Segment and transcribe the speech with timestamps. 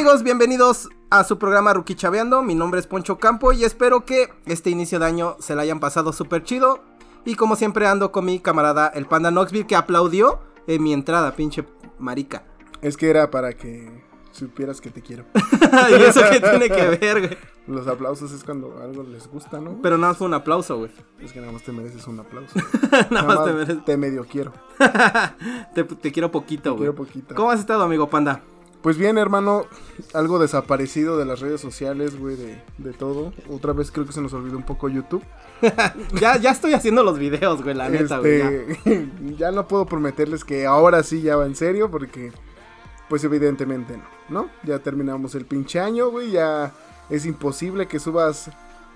[0.00, 0.22] amigos?
[0.22, 2.42] Bienvenidos a su programa Ruki Chaveando.
[2.42, 5.78] Mi nombre es Poncho Campo y espero que este inicio de año se la hayan
[5.78, 6.80] pasado súper chido.
[7.26, 11.36] Y como siempre ando con mi camarada el Panda Knoxville que aplaudió en mi entrada,
[11.36, 11.66] pinche
[11.98, 12.44] marica.
[12.80, 14.02] Es que era para que
[14.32, 15.26] supieras que te quiero.
[15.90, 17.38] ¿Y eso qué tiene que ver, güey?
[17.66, 19.82] Los aplausos es cuando algo les gusta, ¿no?
[19.82, 20.90] Pero nada más fue un aplauso, güey.
[21.20, 22.58] Es que nada más te mereces un aplauso.
[23.10, 23.84] nada, más te mereces.
[23.84, 24.54] Te medio quiero.
[25.74, 26.84] te, te quiero poquito, güey.
[26.84, 27.34] Quiero poquito.
[27.34, 28.40] ¿Cómo has estado, amigo Panda?
[28.82, 29.66] Pues bien, hermano,
[30.14, 33.32] algo desaparecido de las redes sociales, güey, de, de todo.
[33.50, 35.22] Otra vez creo que se nos olvidó un poco YouTube.
[36.18, 38.38] ya, ya estoy haciendo los videos, güey, la neta, güey.
[38.38, 38.50] ya.
[38.50, 42.32] Este, ya no puedo prometerles que ahora sí ya va en serio, porque,
[43.10, 44.04] pues evidentemente no,
[44.44, 44.50] ¿no?
[44.62, 46.72] Ya terminamos el pinche año, güey, ya
[47.10, 48.50] es imposible que subas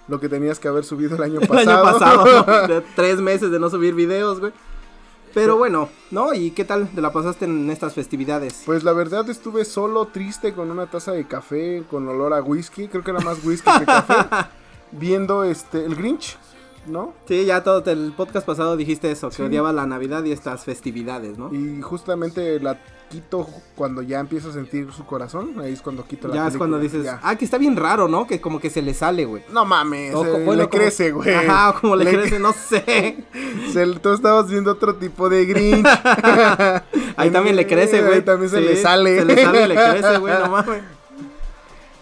[0.08, 1.70] lo que tenías que haber subido el año El pasado.
[1.70, 2.68] año pasado, ¿no?
[2.74, 4.52] De tres meses de no subir videos, güey.
[5.34, 6.32] Pero bueno, ¿no?
[6.32, 8.62] ¿Y qué tal te la pasaste en estas festividades?
[8.64, 12.86] Pues la verdad estuve solo, triste, con una taza de café, con olor a whisky,
[12.88, 14.14] creo que era más whisky que café,
[14.92, 16.36] viendo este, el Grinch,
[16.86, 17.14] ¿no?
[17.26, 19.42] Sí, ya todo el podcast pasado dijiste eso, que Sí.
[19.42, 21.52] odiaba la Navidad y estas festividades, ¿no?
[21.52, 22.78] Y justamente la
[23.14, 26.56] quito cuando ya empiezo a sentir su corazón, ahí es cuando quito la ya es
[26.56, 27.20] cuando dices, ya.
[27.22, 28.26] ah, que está bien raro, ¿no?
[28.26, 29.42] Que como que se le sale, güey.
[29.52, 31.32] No mames, O se- bueno, le como- crece, güey.
[31.34, 33.24] Ajá, o como le, Le- crece, no sé.
[33.72, 35.86] Se- tú estabas viendo otro tipo de Grinch.
[37.16, 38.14] Ahí también le crece, güey.
[38.14, 39.18] Ahí también se Sí, le sale.
[39.20, 40.82] Se le sale y le crece, güey, no mames.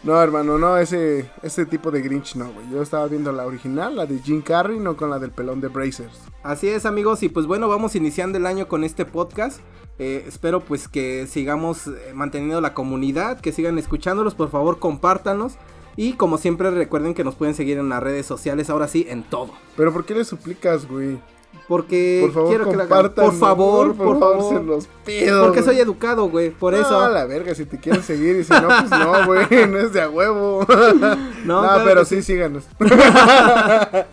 [0.04, 2.68] No, hermano, no, ese, ese tipo de Grinch no, güey.
[2.72, 5.68] Yo estaba viendo la original, la de Jim Carrey, no con la del pelón de
[5.68, 6.18] Brazers.
[6.42, 9.60] Así es amigos y pues bueno vamos iniciando el año con este podcast.
[10.00, 15.54] Eh, espero pues que sigamos eh, manteniendo la comunidad, que sigan escuchándolos, por favor compártanos.
[15.94, 19.22] Y como siempre recuerden que nos pueden seguir en las redes sociales, ahora sí, en
[19.22, 19.52] todo.
[19.76, 21.20] Pero ¿por qué le suplicas, güey?
[21.68, 22.88] Porque Por favor, quiero que lo hagan.
[22.88, 23.24] compartan.
[23.24, 25.44] Por favor, por, favor, se los pido.
[25.44, 27.00] Porque soy educado, güey, por No, eso.
[27.00, 29.92] a la verga, si te quieren seguir y si no, pues no, güey, no es
[29.92, 30.66] de a huevo.
[30.68, 32.64] No, No, claro pero que sí, síganos.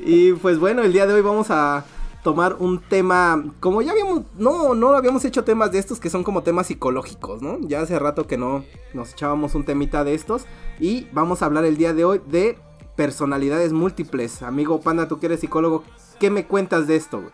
[0.00, 1.84] Y pues bueno, el día de hoy vamos a
[2.22, 6.22] tomar un tema, como ya habíamos, no, no habíamos hecho temas de estos que son
[6.22, 7.58] como temas psicológicos, ¿no?
[7.62, 10.44] Ya hace rato que no nos echábamos un temita de estos
[10.78, 12.58] y vamos a hablar el día de hoy de
[12.96, 14.42] personalidades múltiples.
[14.42, 15.82] Amigo Panda, tú que eres psicólogo,
[16.18, 17.32] ¿qué me cuentas de esto, güey?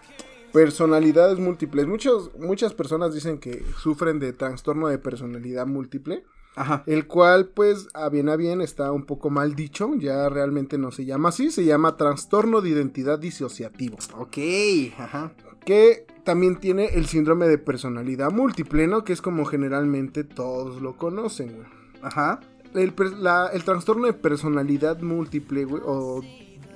[0.53, 1.87] Personalidades múltiples.
[1.87, 6.25] Muchos, muchas personas dicen que sufren de trastorno de personalidad múltiple.
[6.54, 6.82] Ajá.
[6.87, 9.91] El cual, pues, a bien a bien está un poco mal dicho.
[9.98, 11.50] Ya realmente no se llama así.
[11.50, 13.97] Se llama trastorno de identidad disociativo.
[14.19, 14.37] Ok,
[14.98, 15.32] ajá.
[15.65, 19.04] Que también tiene el síndrome de personalidad múltiple, ¿no?
[19.04, 21.66] Que es como generalmente todos lo conocen, güey.
[22.03, 22.41] Ajá.
[22.75, 26.22] El, la- el trastorno de personalidad múltiple, güey, o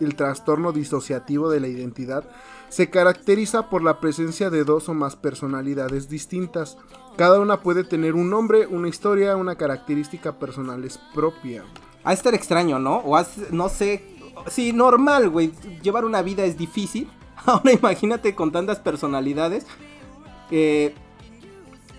[0.01, 2.25] el trastorno disociativo de la identidad,
[2.69, 6.77] se caracteriza por la presencia de dos o más personalidades distintas.
[7.17, 11.65] Cada una puede tener un nombre, una historia, una característica personales propia.
[12.05, 12.97] Ha estar extraño, ¿no?
[12.99, 14.05] O has- no sé.
[14.49, 15.53] Sí, normal, güey.
[15.83, 17.09] Llevar una vida es difícil.
[17.47, 19.67] Ahora imagínate con tantas personalidades.
[20.51, 20.95] Eh,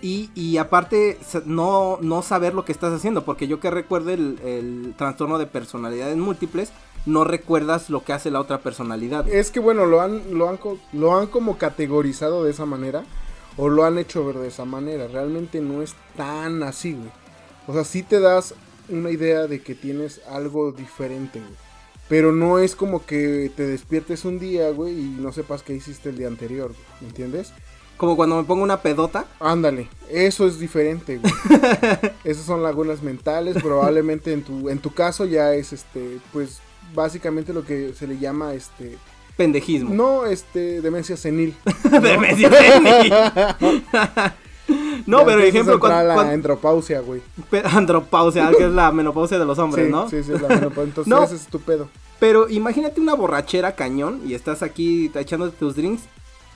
[0.00, 3.24] y, y aparte, no, no saber lo que estás haciendo.
[3.24, 6.70] Porque yo que recuerdo el, el trastorno de personalidades múltiples,
[7.08, 9.28] no recuerdas lo que hace la otra personalidad.
[9.28, 10.58] Es que bueno, lo han, lo han,
[10.92, 13.04] lo han como categorizado de esa manera,
[13.56, 15.08] o lo han hecho ver de esa manera.
[15.08, 17.10] Realmente no es tan así, güey.
[17.66, 18.54] O sea, sí te das
[18.88, 21.52] una idea de que tienes algo diferente, güey.
[22.08, 26.08] Pero no es como que te despiertes un día, güey, y no sepas qué hiciste
[26.08, 27.52] el día anterior, güey, ¿me entiendes?
[27.98, 29.26] Como cuando me pongo una pedota.
[29.40, 31.32] Ándale, eso es diferente, güey.
[32.24, 36.60] Esas son lagunas mentales, probablemente en tu, en tu caso ya es, este, pues,
[36.94, 38.96] básicamente lo que se le llama, este,
[39.36, 39.94] Pendejismo.
[39.94, 41.54] no, este, demencia senil.
[41.90, 43.12] Demencia senil.
[45.06, 47.22] no, Ya pero ejemplo, cuando, la cuando- andropausia, güey.
[47.64, 50.08] andropausia, que es la menopausia de los hombres, sí, ¿no?
[50.08, 50.82] sí, sí, la menopausia.
[50.84, 51.22] Entonces No.
[51.22, 51.88] ese es tu pedo.
[52.18, 56.02] Pero imagínate una borrachera cañón y estás aquí echándote tus drinks.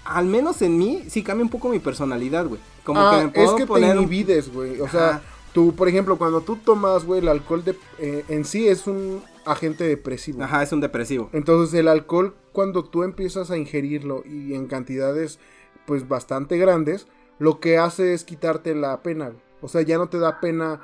[0.05, 2.61] Al menos en mí sí cambia un poco mi personalidad, güey.
[2.83, 4.81] Como ah, que me puedo es que poner te inhibides, güey.
[4.81, 5.23] O sea, Ajá.
[5.55, 9.23] tú, por ejemplo, cuando tú tomas, güey, el alcohol de, eh, en sí es un
[9.44, 10.43] agente depresivo.
[10.43, 11.31] Ajá, es un depresivo.
[11.33, 15.39] Entonces el alcohol, cuando tú empiezas a ingerirlo y en cantidades,
[15.87, 17.06] pues, bastante grandes,
[17.39, 19.33] lo que hace es quitarte la pena.
[19.61, 20.81] O sea, ya no te da pena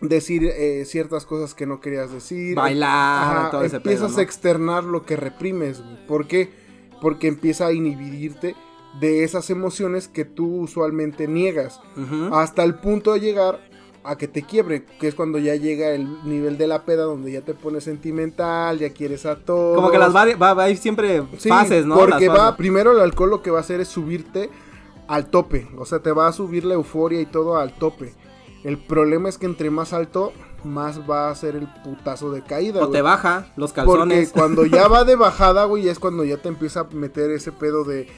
[0.00, 2.56] decir eh, ciertas cosas que no querías decir.
[2.56, 6.06] Bailar, Ajá, todo ese empiezas pedo, a externar lo que reprimes, güey.
[6.06, 6.50] ¿Por qué?
[7.00, 8.54] Porque empieza a inhibirte
[9.00, 11.80] de esas emociones que tú usualmente niegas.
[12.32, 13.60] Hasta el punto de llegar
[14.06, 17.32] a que te quiebre, que es cuando ya llega el nivel de la peda donde
[17.32, 19.74] ya te pones sentimental, ya quieres a todo.
[19.74, 21.96] Como que las vari- va, va a ir siempre Sí, fases, ¿no?
[21.96, 22.56] Porque Las va, fases.
[22.56, 24.50] primero el alcohol lo que va a hacer es subirte
[25.08, 28.14] al tope, o sea, te va a subir la euforia y todo al tope.
[28.64, 30.32] El problema es que entre más alto,
[30.64, 32.82] más va a ser el putazo de caída.
[32.82, 34.30] O te baja los Porque calzones.
[34.32, 37.84] cuando ya va de bajada, güey, es cuando ya te empieza a meter ese pedo
[37.84, 38.08] de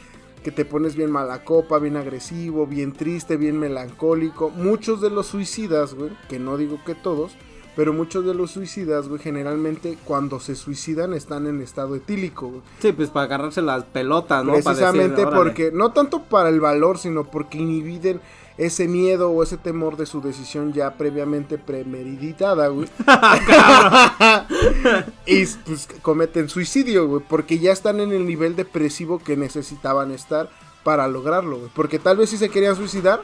[0.40, 4.50] que te pones bien mala copa, bien agresivo, bien triste, bien melancólico.
[4.50, 7.32] Muchos de los suicidas, güey, que no digo que todos,
[7.76, 12.62] pero muchos de los suicidas, güey, generalmente cuando se suicidan están en estado etílico, güey.
[12.80, 14.52] Sí, pues para agarrarse las pelotas, ¿no?
[14.52, 18.20] Decir, Precisamente porque, no tanto para el valor, sino porque inhibiden
[18.58, 22.88] ese miedo o ese temor de su decisión ya previamente premeditada, güey.
[25.26, 30.50] y pues cometen suicidio, güey, porque ya están en el nivel depresivo que necesitaban estar
[30.82, 31.70] para lograrlo, güey.
[31.74, 33.22] Porque tal vez sí se querían suicidar,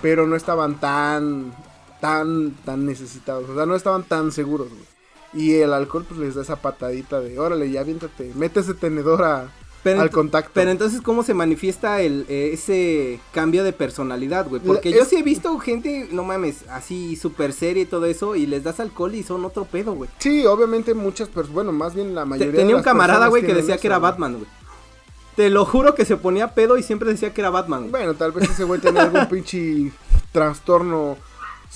[0.00, 1.52] pero no estaban tan,
[2.00, 4.86] tan, tan necesitados, o sea, no estaban tan seguros, güey.
[5.32, 9.24] Y el alcohol pues les da esa patadita de, órale, ya aviéntate, mete ese tenedor
[9.24, 9.48] a,
[9.92, 10.50] Pero al contacto.
[10.54, 14.60] Pero entonces, ¿cómo se manifiesta el, eh, ese cambio de personalidad, güey?
[14.62, 18.06] Porque La- yo es- sí he visto gente, no mames, así súper seria y todo
[18.06, 20.10] eso, y les das alcohol y son otro pedo, güey.
[20.18, 23.30] Sí, obviamente muchas personas, bueno, más bien la mayoría de Tenía un las camarada, personas
[23.30, 23.98] güey, que decía eso, que era.
[23.98, 24.46] Batman, güey.
[25.36, 27.90] Te lo juro que se ponía pedo y siempre decía que era Batman, güey.
[27.90, 29.92] Bueno, tal vez ese güey tenía algún pinche
[30.32, 31.16] trastorno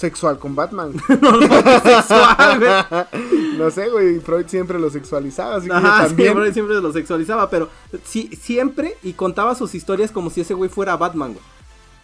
[0.01, 0.95] sexual con Batman.
[1.83, 3.59] Sexual, güey.
[3.59, 6.17] no sé, güey, Freud siempre lo sexualizaba, así que también.
[6.17, 7.69] siempre, siempre lo sexualizaba, pero
[8.03, 11.45] sí, siempre y contaba sus historias como si ese güey fuera Batman, güey.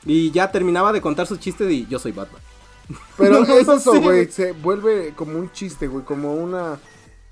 [0.04, 2.43] Y ya terminaba de contar sus chistes y yo soy Batman.
[3.16, 6.78] Pero No, es eso, güey, se vuelve como un chiste, güey, como una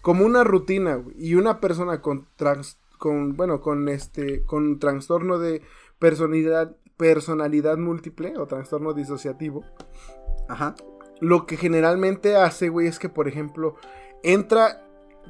[0.01, 1.15] como una rutina, güey.
[1.19, 5.61] Y una persona con trans, con bueno, con este con trastorno de
[5.99, 9.65] personalidad personalidad múltiple o trastorno disociativo,
[10.49, 10.75] Ajá.
[11.21, 13.77] lo que generalmente hace, güey, es que, por ejemplo,
[14.23, 14.81] entra...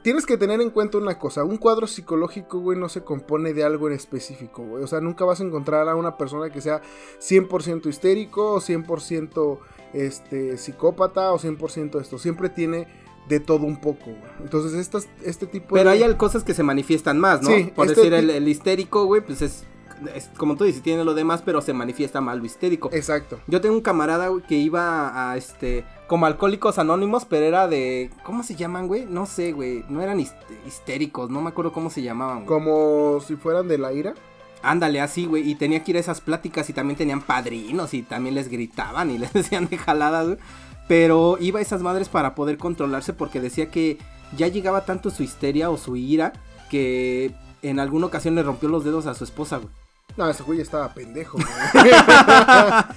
[0.03, 3.63] Tienes que tener en cuenta una cosa, un cuadro psicológico, güey, no se compone de
[3.65, 4.83] algo en específico, güey.
[4.83, 6.83] O sea, nunca vas a encontrar a una persona que sea
[7.21, 9.59] 100% histérico o 100%
[9.95, 12.19] este, psicópata o 100% esto.
[12.19, 12.89] Siempre tiene
[13.29, 14.33] de todo un poco, güey.
[14.41, 16.05] Entonces, estas, este tipo Pero de...
[16.05, 17.51] hay cosas que se manifiestan más, ¿no?
[17.51, 19.65] Sí, Por este decir, el, el histérico, güey, pues es,
[20.15, 22.91] es como tú dices, tiene lo demás, pero se manifiesta mal lo histérico.
[22.93, 23.39] Exacto.
[23.47, 28.11] Yo tengo un camarada, güey, que iba a, este, como alcohólicos anónimos, pero era de,
[28.25, 29.07] ¿cómo se llaman, güey?
[29.07, 30.35] No sé, güey, no eran hist-
[30.67, 32.47] histéricos, no me acuerdo cómo se llamaban, güey.
[32.47, 34.15] Como si fueran de la ira.
[34.63, 38.03] Ándale, así, güey, y tenía que ir a esas pláticas y también tenían padrinos y
[38.03, 40.39] también les gritaban y les decían de jaladas, güey.
[40.89, 43.99] Pero iba a esas madres para poder controlarse porque decía que
[44.37, 46.33] ya llegaba tanto su histeria o su ira
[46.71, 47.33] que
[47.63, 49.69] en alguna ocasión le rompió los dedos a su esposa, güey.
[50.17, 51.49] No, ese güey estaba pendejo, güey.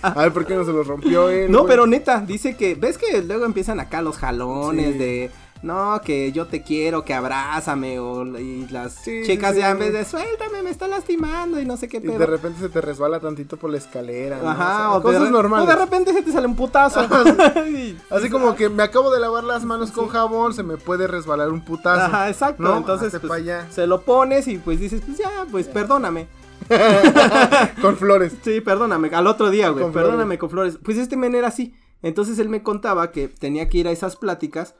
[0.01, 1.51] a ver, ¿por qué no se los rompió él?
[1.51, 1.69] No, güey?
[1.69, 4.97] pero neta, dice que, ¿ves que luego empiezan acá los jalones Sí.
[4.99, 5.31] de,
[5.63, 9.79] no, que yo te quiero, que abrázame, o y las Sí, chicas sí, ya en
[9.79, 12.19] vez de, suéltame, me está lastimando y no sé qué Y pedo.
[12.19, 14.37] de repente se te resbala tantito por la escalera.
[14.39, 14.49] ¿no?
[14.51, 15.67] Ajá, O sea, o, cosas de, normales.
[15.67, 17.01] o de repente se te sale un putazo.
[17.67, 21.07] Y- Así como que me acabo de lavar las manos con jabón, se me puede
[21.07, 22.05] resbalar un putazo.
[22.05, 22.61] Ajá, exacto.
[22.61, 22.77] ¿no?
[22.77, 23.65] Entonces, pues, allá.
[23.71, 26.27] se lo pones y pues dices, pues ya, pues perdóname.
[27.81, 28.35] Con flores.
[28.41, 29.09] Sí, perdóname.
[29.09, 29.83] Al otro día, güey.
[29.83, 30.79] Con Perdóname con flores.
[30.83, 31.75] Pues este men era así.
[32.01, 34.75] Entonces él me contaba que tenía que ir a esas pláticas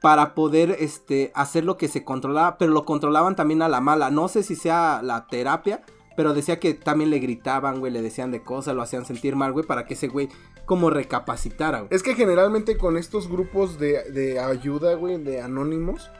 [0.00, 4.10] para poder este hacer lo que se controlaba, pero lo controlaban también a la mala.
[4.10, 5.82] No sé si sea la terapia,
[6.16, 9.52] pero decía que también le gritaban, güey, le decían de cosas, lo hacían sentir mal,
[9.52, 10.28] güey, para que ese güey
[10.64, 11.88] como recapacitara, güey.
[11.92, 16.10] Es que generalmente con estos grupos de, de ayuda, güey, de anónimos,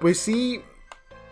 [0.00, 0.62] pues sí,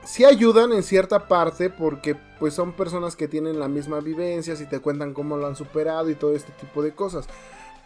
[0.08, 4.64] sí ayudan en cierta parte porque pues son personas que tienen la misma vivencia, si
[4.64, 7.26] te cuentan cómo lo han superado y todo este tipo de cosas.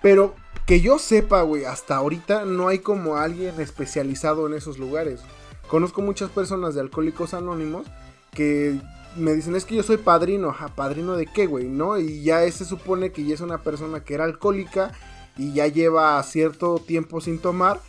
[0.00, 5.20] Pero que yo sepa, güey, hasta ahorita no hay como alguien especializado en esos lugares.
[5.68, 7.88] Conozco muchas personas de alcohólicos anónimos
[8.30, 8.78] que
[9.16, 11.98] me dicen, es que yo soy padrino, ajá, padrino de qué, güey, ¿no?
[11.98, 14.92] Y ya se supone que ya es una persona que era alcohólica
[15.36, 17.80] y ya lleva cierto tiempo sin tomar.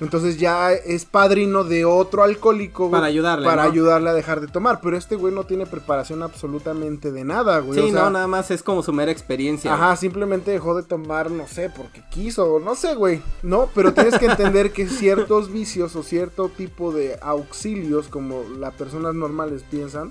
[0.00, 3.70] Entonces ya es padrino de otro alcohólico, güey, Para ayudarle, Para ¿no?
[3.70, 4.80] ayudarle a dejar de tomar.
[4.82, 7.78] Pero este güey no tiene preparación absolutamente de nada, güey.
[7.78, 9.70] Sí, o sea, no, nada más es como su mera experiencia.
[9.70, 9.82] güey.
[9.82, 13.22] Ajá, simplemente dejó de tomar, no sé, porque quiso, no sé, güey.
[13.44, 18.74] No, pero tienes que entender que ciertos vicios o cierto tipo de auxilios, como las
[18.74, 20.10] personas normales piensan,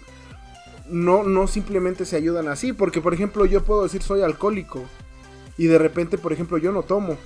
[0.88, 2.72] no, no simplemente se ayudan así.
[2.72, 4.82] Porque, por ejemplo, yo puedo decir soy alcohólico.
[5.58, 7.18] Y de repente, por ejemplo, yo no tomo.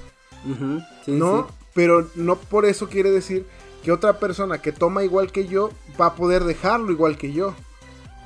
[1.06, 1.48] Sí, ¿no?
[1.48, 1.54] sí.
[1.78, 3.46] Pero no por eso quiere decir
[3.84, 5.70] que otra persona que toma igual que yo
[6.02, 7.54] va a poder dejarlo igual que yo.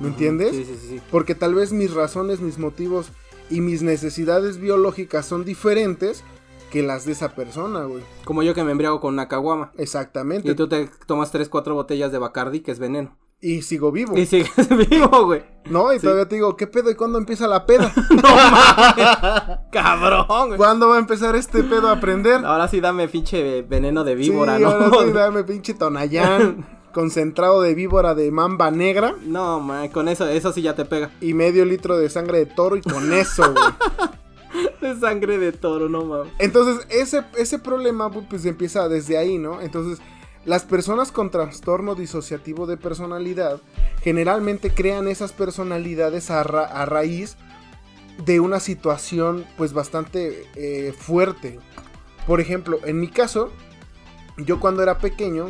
[0.00, 0.56] ¿Me entiendes?
[0.56, 1.00] Sí, sí, sí, sí.
[1.10, 3.08] Porque tal vez mis razones, mis motivos
[3.50, 6.24] y mis necesidades biológicas son diferentes
[6.70, 8.02] que las de esa persona, güey.
[8.24, 9.70] Como yo que me embriago con una caguama.
[9.76, 10.50] Exactamente.
[10.50, 13.18] Y tú te tomas 3, 4 botellas de Bacardi, que es veneno.
[13.44, 14.16] Y sigo vivo.
[14.16, 14.52] Y sigues
[14.90, 15.42] vivo, güey.
[15.64, 16.02] No, y Sí.
[16.02, 16.90] todavía te digo, ¿qué pedo?
[16.90, 17.92] ¿Y cuándo empieza la peda?
[18.10, 19.58] No mames.
[19.72, 20.56] Cabrón, güey.
[20.56, 22.44] ¿Cuándo va a empezar este pedo a aprender?
[22.44, 24.68] Ahora sí dame pinche veneno de víbora, sí, ¿no?
[24.70, 30.28] ahora sí, dame pinche tonallán, concentrado de víbora de mamba negra No, man, con eso,
[30.28, 31.10] eso sí ya te pega.
[31.20, 33.64] y medio litro de sangre de toro y con eso, güey.
[34.80, 36.32] De sangre de toro, no mames.
[36.38, 39.60] Entonces, ese, ese problema pues, empieza desde ahí, ¿no?
[39.60, 40.00] Entonces,
[40.44, 43.60] las personas con trastorno disociativo de personalidad
[44.02, 47.36] generalmente crean esas personalidades a, ra- a raíz
[48.24, 51.58] de una situación pues bastante eh, fuerte.
[52.26, 53.50] Por ejemplo, en mi caso,
[54.36, 55.48] yo cuando era pequeño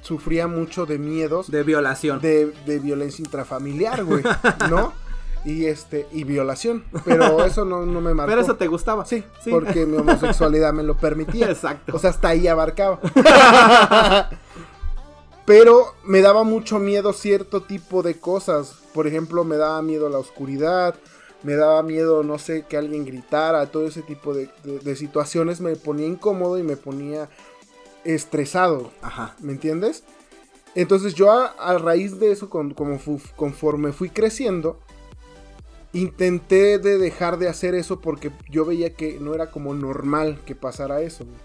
[0.00, 2.20] sufría mucho de miedos De violación.
[2.20, 4.22] de, de violencia intrafamiliar, güey,
[4.70, 4.92] ¿no?
[5.44, 6.84] Y este, y violación.
[7.04, 8.30] Pero eso no, no me marcó.
[8.30, 9.04] Pero eso te gustaba.
[9.04, 9.50] Sí, Sí.
[9.50, 11.46] porque mi homosexualidad me lo permitía.
[11.50, 11.96] Exacto.
[11.96, 13.00] O sea, hasta ahí abarcaba.
[15.44, 18.76] Pero me daba mucho miedo cierto tipo de cosas.
[18.94, 20.94] Por ejemplo, me daba miedo la oscuridad.
[21.42, 23.66] Me daba miedo, no sé, que alguien gritara.
[23.66, 27.28] Todo ese tipo de, de- de situaciones me ponía incómodo y me ponía
[28.04, 28.92] estresado.
[29.02, 29.34] Ajá.
[29.40, 30.04] ¿Me entiendes?
[30.76, 34.78] Entonces yo a, a raíz de eso, con- como fu- conforme fui creciendo,
[35.92, 40.54] intenté de dejar de hacer eso porque yo veía que no era como normal que
[40.54, 41.24] pasara eso.
[41.24, 41.36] güey.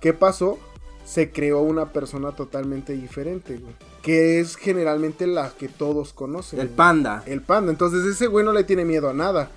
[0.00, 0.58] ¿Qué pasó?
[1.04, 6.60] Se creó una persona totalmente diferente, güey, que es generalmente la que todos conocen.
[6.60, 6.76] El güey.
[6.76, 7.22] panda.
[7.26, 7.70] El panda.
[7.70, 9.50] Entonces ese güey no le tiene miedo a nada.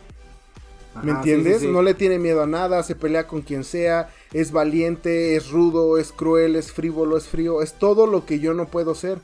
[1.04, 1.60] ¿Me sí, entiendes?
[1.62, 1.72] sí, sí.
[1.72, 5.98] No le tiene miedo a nada, se pelea con quien sea, es valiente, es rudo,
[5.98, 9.20] es cruel, es frívolo, es frío, es todo lo que yo no puedo ser.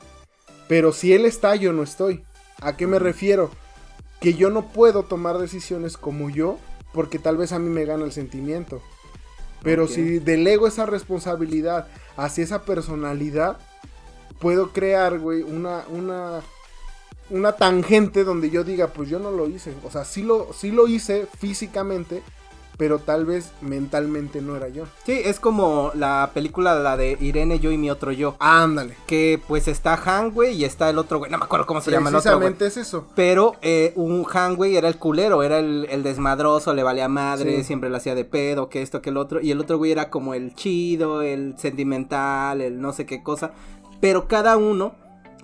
[0.68, 2.24] Pero si él está, yo no estoy.
[2.60, 3.50] ¿A qué me refiero?
[4.20, 6.58] Que yo no puedo tomar decisiones como yo,
[6.92, 8.80] porque tal vez a mí me gana el sentimiento.
[9.62, 13.58] Pero si delego esa responsabilidad hacia esa personalidad,
[14.38, 16.40] puedo crear, güey, una, una,
[17.30, 19.74] una tangente donde yo diga, pues yo no lo hice.
[19.82, 22.22] O sea, sí lo, sí lo hice físicamente,
[22.76, 24.84] pero tal vez mentalmente no era yo.
[25.04, 28.36] Sí, es como la película, la de Irene, yo y mi otro yo.
[28.38, 28.94] Ándale.
[29.06, 31.30] Que pues está Han, güey, y está el otro güey.
[31.30, 32.30] No me acuerdo cómo se llama el otro.
[32.32, 33.06] Precisamente es eso.
[33.14, 37.56] Pero eh, un Han, güey, era el culero, era el, el desmadroso, le valía madre,
[37.58, 37.64] Sí.
[37.64, 39.40] siempre lo hacía de pedo, que esto, que el otro.
[39.40, 43.52] Y el otro güey era como el chido, el sentimental, el no sé qué cosa.
[44.00, 44.94] Pero cada uno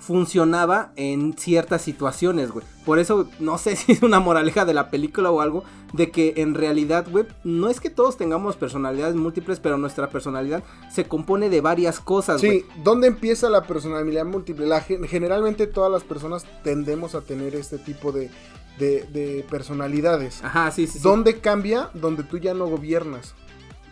[0.03, 2.67] funcionaba en ciertas situaciones, güey.
[2.85, 6.35] Por eso, no sé si es una moraleja de la película o algo, de que
[6.39, 11.49] en realidad, güey, no es que todos tengamos personalidades múltiples, pero nuestra personalidad se compone
[11.51, 12.61] de varias cosas, güey.
[12.61, 14.67] Sí, ¿dónde empieza la personalidad múltiple?
[14.67, 18.29] La generalmente todas las personas tendemos a tener este tipo de,
[18.79, 20.43] de- de personalidades.
[20.43, 21.03] Ajá, sí, sí, sí.
[21.05, 21.91] ¿Dónde cambia?
[21.95, 23.35] Donde tú ya no gobiernas.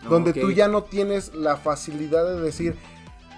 [0.08, 2.74] donde tú ya no tienes la facilidad de decir,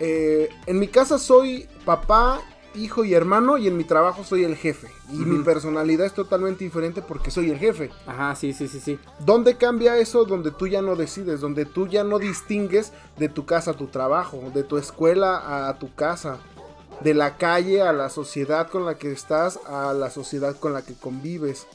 [0.00, 2.40] eh, en mi casa soy papá,
[2.74, 4.88] hijo y hermano y en mi trabajo soy el jefe.
[5.10, 7.90] Y mi personalidad es totalmente diferente porque soy el jefe.
[8.06, 8.98] Ajá, sí, sí, sí, sí.
[9.20, 10.24] ¿Dónde cambia eso?
[10.24, 13.86] Donde tú ya no decides, donde tú ya no distingues de tu casa a tu
[13.86, 16.38] trabajo, de tu escuela a tu casa,
[17.00, 20.82] de la calle a la sociedad con la que estás, a la sociedad con la
[20.82, 21.66] que convives.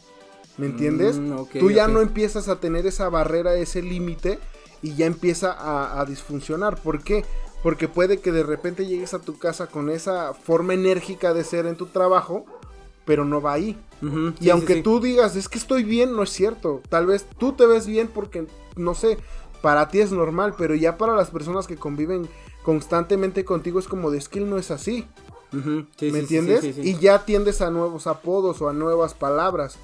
[0.58, 1.20] ¿Me entiendes?
[1.20, 4.40] Mm, tú ya no empiezas a tener esa barrera, ese límite
[4.82, 6.82] y ya empieza a, a disfuncionar.
[6.82, 7.24] ¿Por qué?
[7.64, 11.66] Porque puede que de repente llegues a tu casa con esa forma enérgica de ser
[11.66, 12.46] en tu trabajo,
[13.06, 13.78] pero no va ahí.
[14.40, 14.84] Y sí, aunque sí, sí.
[14.84, 16.82] tú digas, es que estoy bien, no es cierto.
[16.90, 18.46] Tal vez tú te ves bien porque,
[18.76, 19.18] no sé,
[19.62, 22.28] para ti es normal, pero ya para las personas que conviven
[22.64, 25.08] constantemente contigo es como de él no es así.
[25.52, 26.78] ¿Me entiendes?
[26.78, 29.78] Y ya tiendes a nuevos apodos o a nuevas palabras.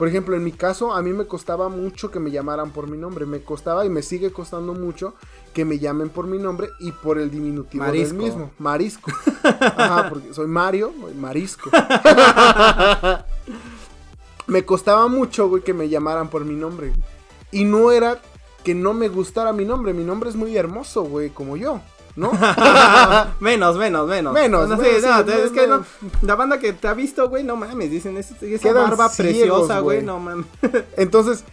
[0.00, 2.96] Por ejemplo, en mi caso, a mí me costaba mucho que me llamaran por mi
[2.96, 3.26] nombre.
[3.26, 5.12] Me costaba y me sigue costando mucho
[5.52, 8.14] que me llamen por mi nombre y por el diminutivo Marisco.
[8.14, 8.50] del mismo.
[8.58, 9.10] Marisco.
[9.60, 11.68] Ajá, porque soy Mario, Marisco.
[14.46, 16.94] me costaba mucho, güey, que me llamaran por mi nombre.
[17.52, 18.22] Y no era
[18.64, 19.92] que no me gustara mi nombre.
[19.92, 21.82] Mi nombre es muy hermoso, güey, como yo,
[22.20, 22.30] ¿no?
[23.40, 24.32] menos, menos, menos.
[24.32, 25.84] Menos, No, sí, no, sí, es que no,
[26.22, 29.80] la banda que te ha visto, güey, no mames, dicen, "Es- esa barba ciegos, preciosa,
[29.80, 30.46] güey, no mames.
[30.96, 31.44] Entonces,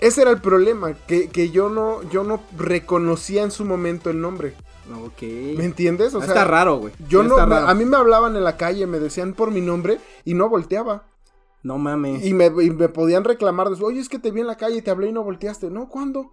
[0.00, 4.20] ese era el problema, que, que yo no, yo no reconocía en su momento el
[4.20, 4.54] nombre.
[5.04, 5.22] ok.
[5.56, 6.14] ¿Me entiendes?
[6.14, 6.92] O sea, está raro, güey.
[7.08, 10.34] yo no, a mí me hablaban en la calle, me decían por mi nombre y
[10.34, 11.04] no volteaba.
[11.62, 12.24] No mames.
[12.24, 14.76] Y me, y me podían reclamar, de, oye, es que te vi en la calle
[14.76, 15.68] y te hablé y no volteaste.
[15.68, 16.30] No, ¿cuándo?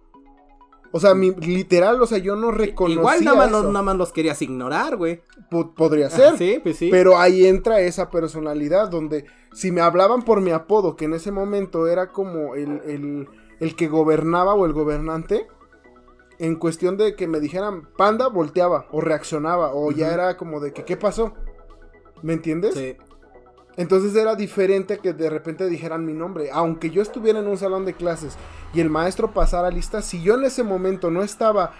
[0.96, 3.62] O sea, mi, literal, o sea, yo no reconocía Igual nada más, eso.
[3.64, 5.22] los- nada más los querías ignorar, güey.
[5.50, 6.38] Po- podría ser.
[6.38, 6.88] Sí, pues sí.
[6.88, 11.32] Pero ahí entra esa personalidad donde si me hablaban por mi apodo, que en ese
[11.32, 15.48] momento era como el, el- el que gobernaba o el gobernante,
[16.38, 20.72] en cuestión de que me dijeran panda, volteaba o reaccionaba o ya era como de
[20.72, 21.34] que qué pasó.
[22.22, 22.74] ¿Me entiendes?
[22.74, 22.96] Sí.
[23.76, 26.50] Entonces era diferente que de repente dijeran mi nombre.
[26.52, 28.36] Aunque yo estuviera en un salón de clases
[28.74, 31.72] y el maestro pasara lista, si yo en ese momento no estaba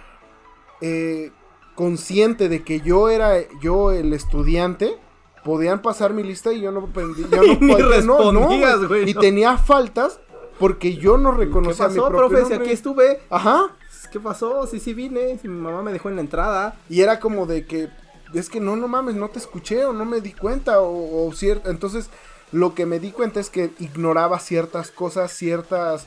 [0.80, 1.32] eh,
[1.74, 4.98] consciente de que yo era yo el estudiante,
[5.44, 7.42] podían pasar mi lista y yo no, yo
[8.02, 10.20] no, no, no, güey, Y tenía faltas
[10.58, 12.54] porque yo no reconocía ¿Qué pasó, mi propio profe?
[12.54, 13.20] aquí estuve.
[13.28, 13.74] Ajá.
[14.12, 14.66] ¿Qué pasó?
[14.66, 15.38] Sí, sí vine.
[15.38, 16.76] Si mi mamá me dejó en la entrada.
[16.88, 17.90] Y era como de que
[18.32, 21.70] es que no, no mames, no te escuché o no me di cuenta o, cierto.
[21.70, 22.10] Entonces,
[22.52, 26.06] lo que me di cuenta es que ignoraba ciertas cosas, ciertas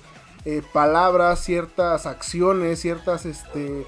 [0.50, 3.86] eh, palabras, ciertas acciones, ciertas, este,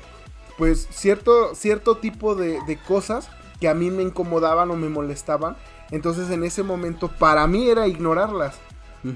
[0.58, 3.30] pues, cierto, cierto tipo de, cosas
[3.62, 5.56] que a mí me incomodaban o me molestaban.
[5.90, 8.58] Entonces, en ese momento, para mí era ignorarlas.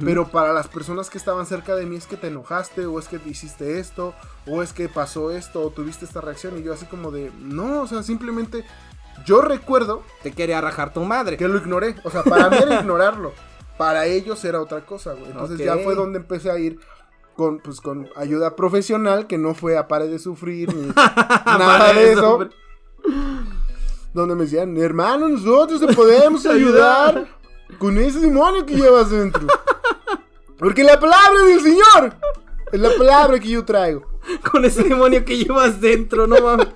[0.06, 3.10] Pero para las personas que estaban cerca de mí es que te enojaste, o es
[3.10, 4.14] que hiciste esto,
[4.48, 6.58] o es que pasó esto, o tuviste esta reacción.
[6.58, 8.64] Y yo así como de, no, o sea, simplemente
[9.26, 10.04] yo recuerdo.
[10.22, 11.36] Te quería rajar tu madre.
[11.36, 11.98] Que lo ignoré.
[12.06, 13.34] O sea, para mí era ignorarlo.
[13.78, 15.26] Para ellos era otra cosa, güey.
[15.26, 16.80] Entonces ya fue donde empecé a ir
[17.36, 20.88] con, pues, con ayuda profesional, que no fue a pare de sufrir ni
[21.46, 22.50] nada de eso.
[24.14, 27.28] donde me decían, hermano, nosotros te podemos ayudar
[27.80, 29.48] con ese demonio que llevas dentro.
[30.58, 32.14] Porque la palabra del Señor
[32.72, 34.04] es la palabra que yo traigo.
[34.52, 36.68] Con ese demonio que llevas dentro, no mames.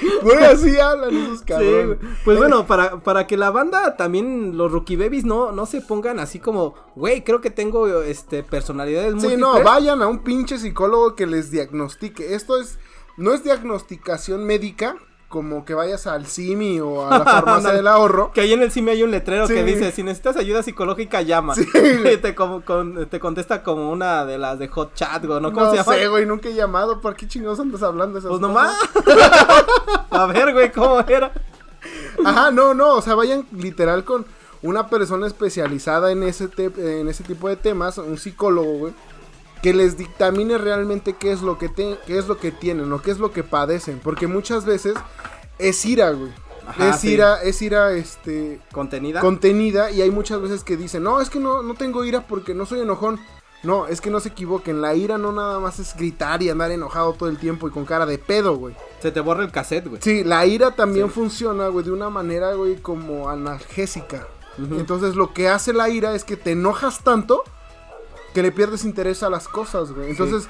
[0.22, 1.98] Güey, así hablan esos cabrones.
[2.24, 6.20] pues bueno, para, para que la banda también, los Rookie Babies, no, no se pongan
[6.20, 9.30] así como, güey, creo que tengo este personalidades muy.
[9.30, 12.34] Sí, no, vayan a un pinche psicólogo que les diagnostique.
[12.34, 12.78] Esto es,
[13.16, 14.96] no es diagnosticación médica,
[15.28, 18.32] como que vayas al CIMI o a la farmacia del ahorro.
[18.32, 21.54] Que ahí en el CIMI hay un letrero que dice, si necesitas ayuda psicológica, llama.
[21.54, 21.66] Sí.
[22.22, 22.62] te, como,
[23.08, 25.52] te contesta como una de las de Hot Chat, güey, ¿no?
[25.52, 25.94] ¿Cómo no se llama?
[25.94, 27.00] sé, güey, nunca he llamado.
[27.00, 28.74] ¿Por qué chingados andas hablando de esas Pues nomás.
[30.10, 31.32] a ver, güey, ¿cómo era?
[32.24, 34.26] Ajá, no, no, o sea, vayan literal con
[34.62, 38.92] una persona especializada en ese, en ese tipo de temas, un psicólogo, güey
[39.62, 43.10] que les dictamine realmente qué es lo que, qué es lo que tienen o qué
[43.10, 44.00] es lo que padecen.
[44.02, 44.94] Porque muchas veces
[45.58, 46.32] es ira, güey.
[46.78, 48.60] es ira, es ira, este...
[48.72, 49.20] Contenida.
[49.20, 52.54] Contenida y hay muchas veces que dicen, no, es que no, no tengo ira porque
[52.54, 53.18] no soy enojón.
[53.64, 56.70] No, es que no se equivoquen, la ira no nada más es gritar y andar
[56.70, 58.76] enojado todo el tiempo y con cara de pedo, güey.
[59.00, 60.00] Se te borra el cassette, güey.
[60.00, 64.28] Sí, la ira también funciona, güey, de una manera, güey, como analgésica.
[64.58, 67.44] Entonces lo que hace la ira es que te enojas tanto
[68.34, 70.10] que le pierdes interés a las cosas, güey.
[70.10, 70.48] Entonces,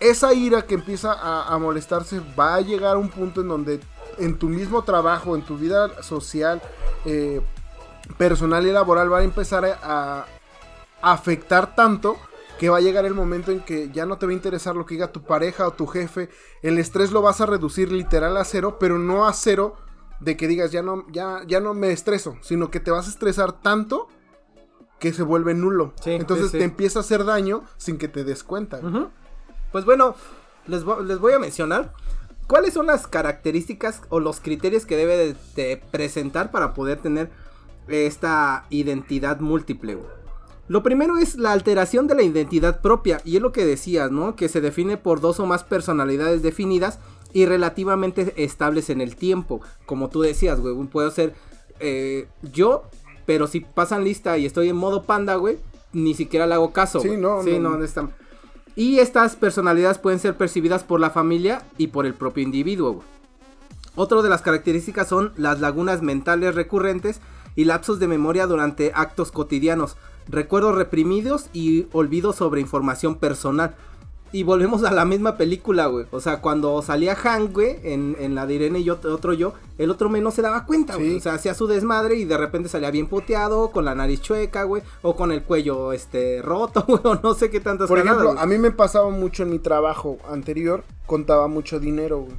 [0.00, 3.80] esa ira que empieza a, molestarse va a llegar a un punto en donde
[4.18, 6.60] en tu mismo trabajo, en tu vida social,
[7.04, 7.40] eh,
[8.18, 10.26] personal y laboral, va a empezar a,
[11.00, 12.16] afectar tanto
[12.58, 14.86] que va a llegar el momento en que ya no te va a interesar lo
[14.86, 16.30] que diga tu pareja o tu jefe.
[16.62, 19.76] El estrés lo vas a reducir literal a cero, pero no a cero
[20.20, 23.10] de que digas ya no, ya, ya no me estreso, sino que te vas a
[23.10, 24.08] estresar tanto
[25.04, 25.92] que se vuelve nulo.
[26.06, 28.80] Entonces te empieza a hacer daño sin que te des cuenta.
[29.70, 30.14] Pues bueno,
[30.66, 31.92] les, voy a mencionar
[32.46, 37.28] cuáles son las características o los criterios que debe de, presentar para poder tener
[37.86, 39.98] esta identidad múltiple.
[40.68, 44.36] Lo primero es la alteración de la identidad propia, y es lo que decías, ¿no?
[44.36, 46.98] Que se define por dos o más personalidades definidas
[47.34, 49.60] y relativamente estables en el tiempo.
[49.84, 51.34] Como tú decías, güey, puedo ser
[51.80, 52.84] eh, yo
[53.26, 55.58] pero si pasan lista y estoy en modo panda, güey,
[55.92, 57.00] ni siquiera le hago caso.
[57.00, 58.10] Sí, no, sí, no, no están.
[58.76, 62.94] Y estas personalidades pueden ser percibidas por la familia y por el propio individuo.
[62.94, 63.06] Güey.
[63.96, 67.20] Otro de las características son las lagunas mentales recurrentes
[67.54, 69.96] y lapsos de memoria durante actos cotidianos,
[70.28, 73.76] recuerdos reprimidos y olvidos sobre información personal.
[74.34, 76.06] Y volvemos a la misma película, güey.
[76.10, 80.08] O sea, cuando salía Hank, güey, en, la de Irene y otro yo, el otro
[80.08, 81.18] menos no se daba cuenta, güey.
[81.18, 84.64] O sea, hacía su desmadre y de repente salía bien puteado, con la nariz chueca,
[84.64, 88.34] güey, o con el cuello, este, roto, güey, o no sé qué tantas Por ejemplo,
[88.36, 92.36] a mí me pasaba mucho en mi trabajo anterior, contaba mucho dinero, güey.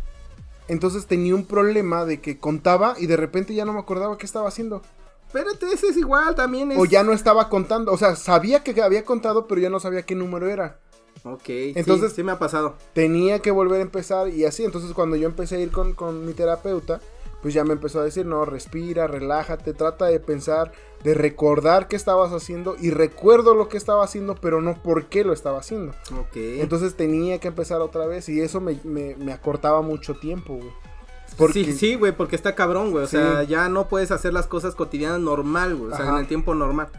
[0.67, 4.25] Entonces tenía un problema de que contaba y de repente ya no me acordaba qué
[4.25, 4.81] estaba haciendo.
[5.27, 6.77] Espérate, ese es igual, también es...
[6.77, 10.03] O ya no estaba contando, o sea, sabía que había contado, pero ya no sabía
[10.03, 10.79] qué número era.
[11.23, 12.75] Ok, entonces sí, me ha pasado.
[12.93, 14.63] Tenía que volver a empezar y así.
[14.63, 16.99] Entonces, cuando yo empecé a ir con, con mi terapeuta,
[17.41, 20.71] pues ya me empezó a decir: no, respira, relájate, trata de pensar,
[21.03, 22.75] de recordar qué estabas haciendo.
[22.79, 25.93] Y recuerdo lo que estaba haciendo, pero no por qué lo estaba haciendo.
[26.19, 26.35] Ok.
[26.35, 31.51] Entonces tenía que empezar otra vez y eso me, me, acortaba mucho tiempo, güey.
[31.53, 33.03] Sí, sí, güey, porque está cabrón, güey.
[33.03, 35.91] O sea, ya no puedes hacer las cosas cotidianas normal, güey.
[35.91, 36.89] O sea, en el tiempo normal.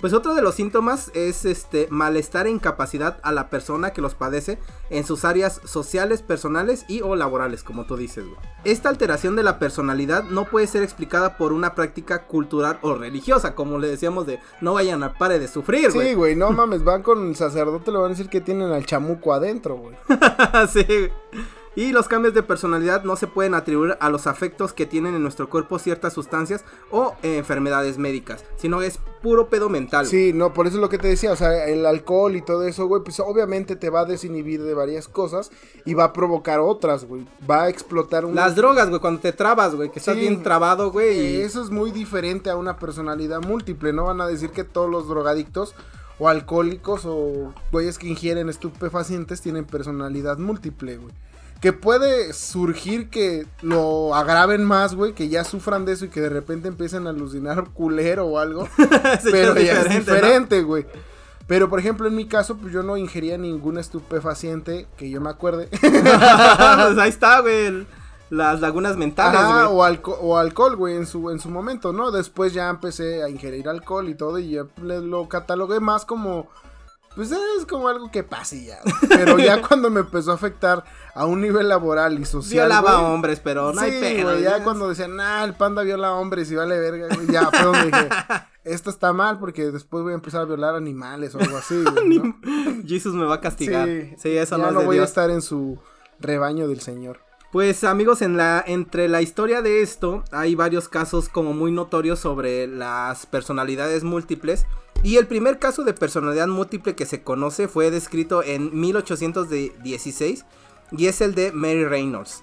[0.00, 4.14] Pues otro de los síntomas es este malestar e incapacidad a la persona que los
[4.14, 4.58] padece
[4.90, 8.36] en sus áreas sociales, personales y o laborales, como tú dices, güey.
[8.64, 13.54] Esta alteración de la personalidad no puede ser explicada por una práctica cultural o religiosa,
[13.54, 16.08] como le decíamos de no vayan a pare de sufrir, güey.
[16.08, 18.86] Sí, güey, no mames, van con el sacerdote, le van a decir que tienen al
[18.86, 19.96] chamuco adentro, güey.
[20.68, 21.10] sí.
[21.76, 25.22] Y los cambios de personalidad no se pueden atribuir a los afectos que tienen en
[25.22, 30.06] nuestro cuerpo ciertas sustancias o eh, enfermedades médicas, sino es puro pedo mental.
[30.06, 32.64] Sí, no, por eso es lo que te decía, o sea, el alcohol y todo
[32.64, 35.50] eso, güey, pues obviamente te va a desinhibir de varias cosas
[35.84, 37.26] y va a provocar otras, güey.
[37.48, 38.36] Va a explotar un...
[38.36, 41.18] Las drogas, güey, cuando te trabas, güey, que estás bien trabado, güey.
[41.18, 41.40] Y...
[41.40, 45.08] Eso es muy diferente a una personalidad múltiple, no van a decir que todos los
[45.08, 45.74] drogadictos
[46.20, 51.12] o alcohólicos o güeyes que ingieren estupefacientes tienen personalidad múltiple, güey
[51.64, 56.20] que puede surgir que lo agraven más, güey, que ya sufran de eso y que
[56.20, 58.68] de repente empiecen a alucinar culero o algo.
[59.32, 60.84] pero ya es diferente, güey.
[61.46, 65.30] Pero por ejemplo, en mi caso, pues yo no ingería ningún estupefaciente que yo me
[65.30, 65.70] acuerde.
[65.80, 67.86] pues ahí está, güey.
[68.28, 69.98] Las lagunas mentales, güey.
[70.02, 72.10] O, o alcohol, güey, en su, en su momento, ¿no?
[72.10, 76.46] Después ya empecé a ingerir alcohol y todo y ya lo catalogué más como
[77.14, 78.80] pues es como algo que pasa y ya.
[79.08, 82.68] Pero ya cuando me empezó a afectar a un nivel laboral y social.
[82.68, 84.38] Violaba hombres, pero no hay pedo.
[84.38, 88.08] ya cuando decían, nah, el panda viola hombres y vale verga, ya fue donde dije,
[88.64, 91.84] esto está mal porque después voy a empezar a violar animales o algo así.
[92.06, 92.36] ¿no?
[92.86, 93.86] Jesús me va a castigar.
[93.86, 95.78] Sí, eso ya no, voy a estar en su
[96.18, 97.20] rebaño del Señor.
[97.52, 102.18] Pues amigos, en la, entre la historia de esto hay varios casos como muy notorios
[102.18, 104.66] sobre las personalidades múltiples.
[105.04, 110.46] Y el primer caso de personalidad múltiple que se conoce fue descrito en 1816
[110.92, 112.42] y es el de Mary Reynolds.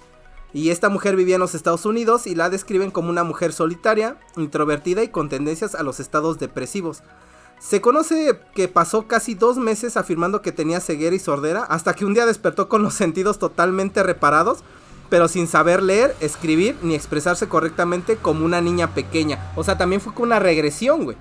[0.54, 4.18] Y esta mujer vivía en los Estados Unidos y la describen como una mujer solitaria,
[4.38, 7.02] introvertida y con tendencias a los estados depresivos.
[7.60, 12.06] Se conoce que pasó casi dos meses afirmando que tenía ceguera y sordera hasta que
[12.06, 14.64] un día despertó con los sentidos totalmente reparados
[15.10, 19.52] pero sin saber leer, escribir ni expresarse correctamente como una niña pequeña.
[19.58, 21.18] O sea, también fue con una regresión, güey.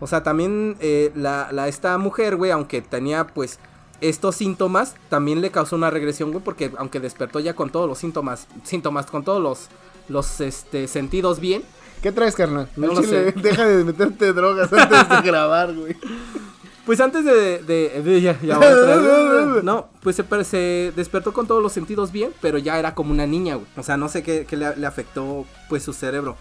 [0.00, 3.58] O sea, también eh, la, la, esta mujer, güey, aunque tenía pues
[4.00, 7.98] estos síntomas, también le causó una regresión, güey, porque aunque despertó ya con todos los
[7.98, 9.68] síntomas, síntomas, con todos los,
[10.08, 11.62] los este, sentidos bien.
[12.02, 12.68] ¿Qué traes, carnal?
[12.76, 13.32] No lo sé.
[13.36, 15.96] Deja de meterte drogas antes de grabar, güey.
[16.84, 17.58] Pues antes de.
[17.58, 22.58] de, ya, ya a No, pues se, se, despertó con todos los sentidos bien, pero
[22.58, 23.66] ya era como una niña, güey.
[23.76, 26.36] O sea, no sé qué, le, afectó, pues, su cerebro.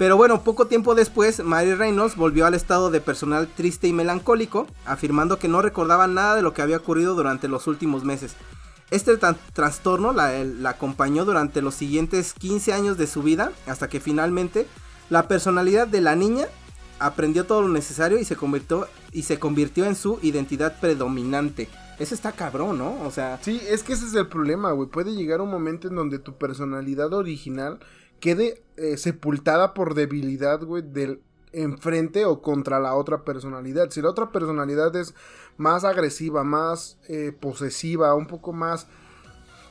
[0.00, 4.66] Pero bueno, poco tiempo después, Mary Reynolds volvió al estado de personal triste y melancólico,
[4.86, 8.34] afirmando que no recordaba nada de lo que había ocurrido durante los últimos meses.
[8.90, 9.18] Este
[9.52, 10.32] trastorno la,
[10.70, 14.66] acompañó durante los siguientes 15 años de su vida, hasta que finalmente
[15.10, 16.46] la personalidad de la niña
[16.98, 21.68] aprendió todo lo necesario y se convirtió y se convirtió en su identidad predominante.
[21.98, 23.02] Eso está cabrón, ¿no?
[23.04, 23.38] O sea.
[23.42, 24.88] Sí, es que ese es el problema, güey.
[24.88, 27.80] Puede llegar un momento en donde tu personalidad original
[28.20, 31.20] quede eh, sepultada por debilidad, güey, del
[31.52, 33.90] enfrente o contra la otra personalidad.
[33.90, 35.14] Si la otra personalidad es
[35.56, 38.86] más agresiva, más eh, posesiva, un poco más,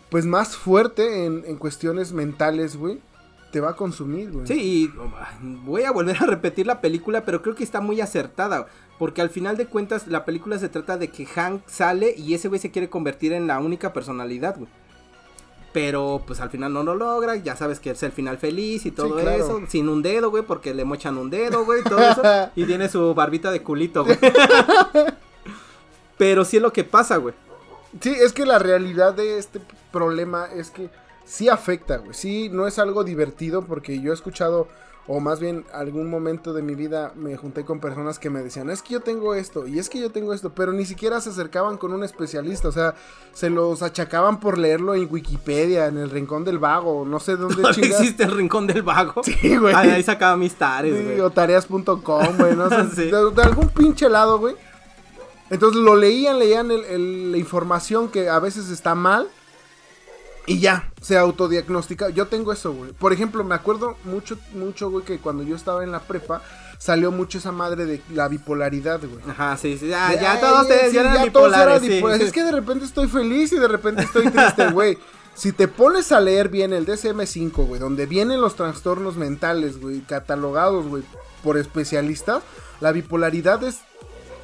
[0.10, 3.00] pues más fuerte en, en cuestiones mentales, güey,
[3.52, 4.48] te va a consumir, güey.
[4.48, 4.94] Sí, y
[5.42, 8.68] voy a volver a repetir la película, pero creo que está muy acertada.
[8.98, 12.50] Porque al final de cuentas, la película se trata de que Hank sale y ese
[12.50, 14.70] güey se quiere convertir en la única personalidad, güey.
[15.72, 18.92] Pero pues al final no lo logra, ya sabes que es el final feliz y
[18.92, 22.24] todo eso, sin un dedo, güey, porque le mochan un dedo, güey, todo eso.
[22.56, 24.18] y tiene su barbita de culito, güey.
[26.18, 27.36] Pero sí es lo que pasa, güey.
[28.02, 30.90] Sí, es que la realidad de este problema es que
[31.26, 32.14] sí afecta, güey.
[32.14, 34.68] Sí, no es algo divertido porque yo he escuchado,
[35.08, 38.70] o más bien algún momento de mi vida me junté con personas que me decían,
[38.70, 41.30] es que yo tengo esto, y es que yo tengo esto, pero ni siquiera se
[41.30, 42.94] acercaban con un especialista, o sea,
[43.34, 47.64] se los achacaban por leerlo en Wikipedia, en el Rincón del Vago, no sé dónde
[47.74, 48.00] chingas.
[48.00, 49.24] existe el Rincón del Vago?
[49.24, 49.74] Sí, güey.
[49.74, 54.56] Ahí, sacaba mis tareas, sí, o tareas.com, güey, no sé, de, algún pinche lado, güey.
[55.50, 59.28] Entonces lo leían, leían la información que a veces está mal
[60.50, 62.10] y ya, se autodiagnostica.
[62.10, 62.92] Yo tengo eso, güey.
[62.92, 66.42] Por ejemplo, me acuerdo mucho, mucho, güey, que cuando yo estaba en la prepa,
[66.80, 69.22] salió mucho esa madre de la bipolaridad, güey.
[69.30, 69.90] Ajá, sí, sí.
[69.90, 71.84] Ya, todos te ya bipolares,
[72.20, 74.98] Es que de repente estoy feliz y de repente estoy triste, güey.
[75.36, 80.02] Si te pones a leer bien el DSM-5, güey, donde vienen los trastornos mentales, güey,
[80.02, 81.04] catalogados, güey,
[81.44, 82.42] por especialistas,
[82.82, 83.82] la bipolaridad es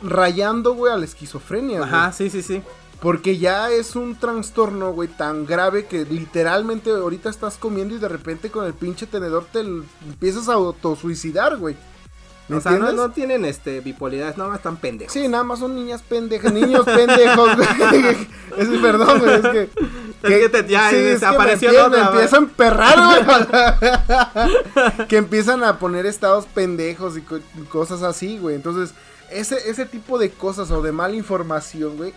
[0.03, 1.81] rayando, güey, a la esquizofrenia.
[1.81, 2.61] Ajá, sí, sí, sí.
[3.05, 8.07] Porque ya es un trastorno, güey, tan grave que literalmente ahorita estás comiendo y de
[8.07, 11.77] repente con el pinche tenedor te empiezas a autosuicidar, güey.
[12.49, 15.13] o sea, no, no, tienen este bipolaridad, nada más están pendejos.
[15.13, 17.67] Sí, nada más son niñas pendejas, niños pendejos, güey.
[18.57, 19.69] es perdón, güey, es que.
[20.23, 25.05] Es que te, ya sí, desapareció es que me, empiezo a emperrar, güey.
[25.07, 28.55] que empiezan a poner estados pendejos y, co y cosas así, güey.
[28.55, 28.95] Entonces,
[29.29, 32.15] ese, ese tipo de cosas o de mala información, güey,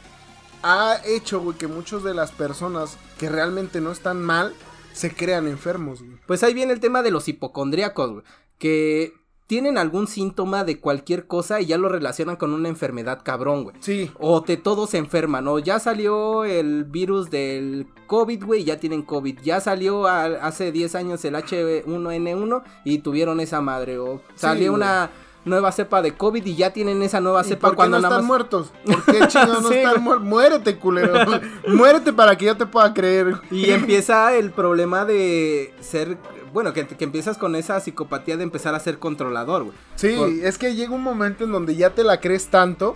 [0.62, 4.54] ha hecho, güey, que muchas de las personas que realmente no están mal
[4.92, 6.18] se crean enfermos, güey.
[6.26, 8.24] Pues ahí viene el tema de los hipocondríacos, güey.
[8.58, 9.12] Que
[9.46, 13.76] tienen algún síntoma de cualquier cosa y ya lo relacionan con una enfermedad cabrón, güey.
[13.80, 14.10] Sí.
[14.18, 19.02] O te todos se enferman, o ya salió el virus del COVID, güey, ya tienen
[19.02, 19.40] COVID.
[19.40, 23.98] Ya salió hace 10 años el H1N1 y tuvieron esa madre.
[23.98, 25.10] O salió una
[25.48, 28.24] nueva cepa de COVID y ya tienen esa nueva cepa por qué cuando no están
[28.24, 28.72] muertos.
[28.84, 30.26] ¿Por qué chingados no están muertos?
[30.26, 31.14] Muérete, culero.
[31.66, 33.40] Muérete para que yo te pueda creer.
[33.50, 36.18] Y empieza el problema de ser
[36.52, 39.76] bueno, que, que, empiezas con esa psicopatía de empezar a ser controlador, güey.
[39.96, 42.94] Sí, es que llega un momento en donde ya te la crees tanto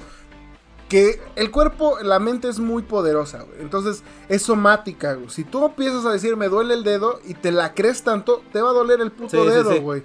[0.92, 3.62] que el cuerpo, la mente es muy poderosa, güey.
[3.62, 5.30] Entonces es somática, güey.
[5.30, 8.60] Si tú empiezas a decir me duele el dedo y te la crees tanto, te
[8.60, 10.02] va a doler el puto dedo, güey.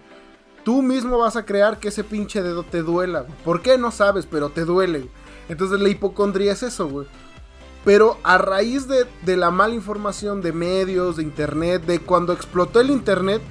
[0.68, 3.34] Tú mismo vas a crear que ese pinche dedo te duela, güey.
[3.46, 3.78] ¿Por qué?
[3.78, 5.10] No sabes, pero te duele.
[5.48, 7.08] Entonces la hipocondría es eso, güey.
[7.86, 12.90] Pero a raíz de, la mala información de medios, de internet, de cuando explotó el
[12.90, 13.42] internet,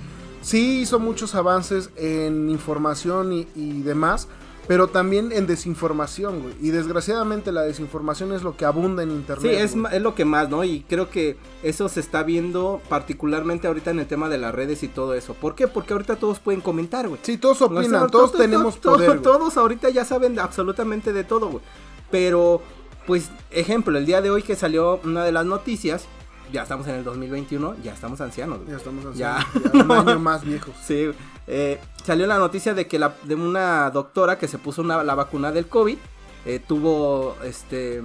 [0.42, 4.28] sí hizo muchos avances en información y, demás,
[4.66, 6.54] pero también en desinformación, güey.
[6.60, 9.52] Y desgraciadamente la desinformación es lo que abunda en internet.
[9.52, 10.64] Sí, es, es, lo que más, ¿no?
[10.64, 14.82] Y creo que eso se está viendo particularmente ahorita en el tema de las redes
[14.82, 15.34] y todo eso.
[15.34, 15.68] ¿Por qué?
[15.68, 17.20] Porque ahorita todos pueden comentar, güey.
[17.22, 19.22] Sí, todos opinan, todos, tenemos poder.
[19.22, 21.62] Todos ahorita ya saben absolutamente de todo, güey.
[22.10, 22.62] Pero
[23.06, 26.06] pues, ejemplo, el día de hoy que salió una de las noticias,
[26.52, 28.60] ya estamos en el 2021, ya estamos ancianos.
[28.68, 29.44] Ya estamos ancianos.
[29.64, 30.74] Ya, un año más viejos.
[30.84, 31.10] Sí,
[31.46, 35.52] eh, salió la noticia de que la, de una doctora que se puso la vacuna
[35.52, 35.98] del COVID
[36.46, 38.00] eh, tuvo este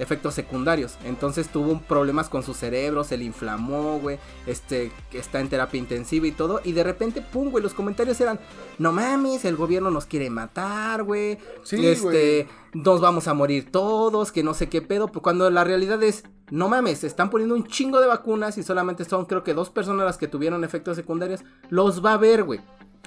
[0.00, 0.96] efectos secundarios.
[1.04, 4.18] Entonces tuvo problemas con su cerebro, se le inflamó, güey.
[4.46, 6.60] Este, está en terapia intensiva y todo.
[6.64, 8.40] Y de repente, pum, güey, los comentarios eran,
[8.78, 11.38] no mames, el gobierno nos quiere matar, güey.
[11.62, 15.08] Sí, este, nos vamos a morir todos, que no sé qué pedo.
[15.08, 19.26] Cuando la realidad es, no mames, están poniendo un chingo de vacunas y solamente son
[19.26, 21.42] creo que dos personas las que tuvieron efectos secundarios.
[21.68, 22.60] Los va a ver, güey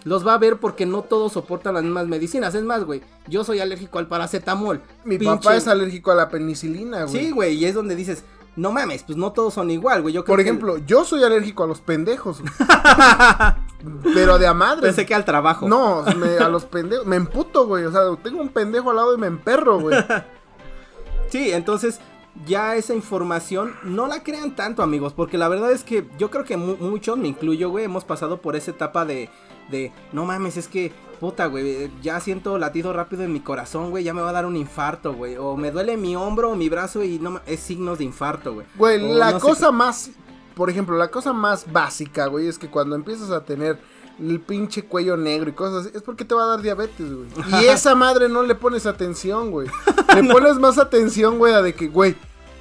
[0.04, 2.54] los va a ver porque no todos soportan las mismas medicinas.
[2.56, 4.82] Es más, güey, yo soy alérgico al paracetamol.
[5.06, 7.26] Mi papá es alérgico a la penicilina, güey.
[7.26, 8.24] Sí, güey, y es donde dices,
[8.56, 10.22] no mames, pues no todos son igual, güey.
[10.24, 12.42] Por ejemplo, yo soy alérgico a los pendejos.
[14.14, 14.82] pero de a madre.
[14.82, 15.68] Pensé que al trabajo.
[15.68, 17.06] No, a los pendejos.
[17.06, 17.86] Me emputo, güey.
[17.86, 19.98] O sea, tengo un pendejo al lado y me emperro, güey.
[21.30, 22.00] sí, entonces
[22.46, 25.14] ya esa información no la crean tanto, amigos.
[25.14, 28.56] Porque la verdad es que yo creo que muchos, me incluyo, güey, hemos pasado por
[28.56, 29.30] esa etapa de
[29.69, 34.04] de, no mames, es que, puta, güey, ya siento latido rápido en mi corazón, güey,
[34.04, 35.38] ya me va a dar un infarto, güey.
[35.38, 38.67] O me duele mi hombro o mi brazo y no es signos de infarto, güey.
[38.76, 40.12] Güey, la cosa más,
[40.56, 43.80] por ejemplo, la cosa más básica, güey, es que cuando empiezas a tener
[44.19, 47.28] el pinche cuello negro y cosas así, es porque te va a dar diabetes, güey.
[47.62, 49.67] Y esa madre no le pones atención, güey.
[50.15, 52.15] Le pones más atención, güey, a de que, güey,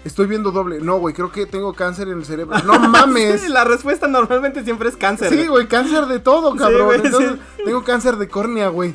[0.04, 0.80] Estoy viendo doble.
[0.80, 2.58] No, güey, creo que tengo cáncer en el cerebro.
[2.64, 3.48] No mames.
[3.48, 5.30] la respuesta normalmente siempre es cáncer.
[5.30, 7.00] Sí, güey, cáncer de todo, cabrón.
[7.04, 8.94] Entonces, tengo cáncer de córnea, güey.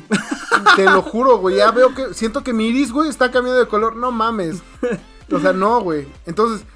[0.76, 1.56] Te lo juro, güey.
[1.56, 2.12] Ya veo que.
[2.12, 3.96] Siento que mi iris, güey, está cambiando de color.
[3.96, 4.62] No mames.
[5.32, 6.06] O sea, no, güey.
[6.26, 6.66] Entonces,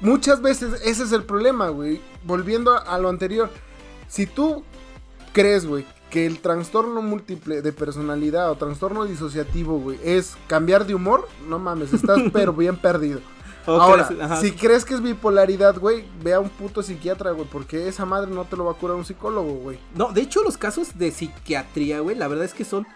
[0.00, 2.00] muchas veces ese es el problema, güey.
[2.24, 3.50] Volviendo a lo anterior.
[4.08, 4.64] Si tú
[5.32, 10.94] crees, güey, que el trastorno múltiple de personalidad o trastorno disociativo, güey, es cambiar de
[10.94, 13.20] humor, no mames, estás pero bien perdido.
[13.66, 18.04] Ahora, si crees que es bipolaridad, güey, ve a un puto psiquiatra, güey, porque esa
[18.04, 19.78] madre no te lo va a curar un psicólogo, güey.
[19.94, 22.86] No, de hecho, los casos de psiquiatría, güey, la verdad es que son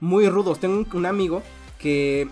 [0.00, 0.58] muy rudos.
[0.58, 1.42] Tengo un, amigo
[1.78, 2.28] que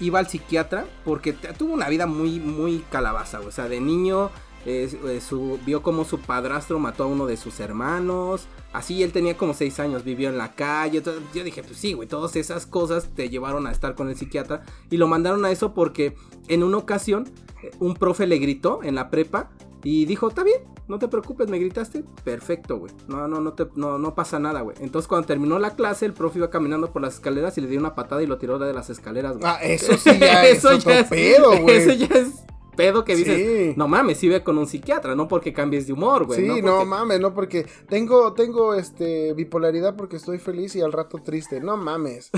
[0.00, 3.48] iba al psiquiatra porque tuvo una vida muy, muy calabaza, güey.
[3.48, 4.30] O sea, de niño
[4.64, 8.46] eh, su, vio como su padrastro mató a uno de sus hermanos.
[8.72, 11.02] Así él tenía como 6 años, vivió en la calle.
[11.34, 14.62] yo dije, pues sí, güey, todas esas cosas te llevaron a estar con el psiquiatra.
[14.90, 16.14] Y lo mandaron a eso porque
[16.48, 17.28] en una ocasión
[17.62, 19.50] eh, un profe le gritó en la prepa
[19.84, 22.04] y dijo, está bien, no te preocupes, me gritaste.
[22.24, 22.92] Perfecto, güey.
[23.08, 24.76] No, no, no, te, no, no pasa nada, güey.
[24.80, 27.80] Entonces cuando terminó la clase, el profe iba caminando por las escaleras y le dio
[27.80, 29.44] una patada y lo tiró de las escaleras, güey.
[29.46, 31.76] Ah, eso sí ya eso es ya güey.
[31.76, 32.44] Eso ya es
[32.76, 36.24] pedo que dices, no mames, si ve con un psiquiatra, no porque cambies de humor,
[36.24, 36.40] güey.
[36.40, 41.18] Sí, no, mames, no porque tengo, tengo este bipolaridad porque estoy feliz y al rato
[41.18, 41.60] triste.
[41.60, 42.30] No mames.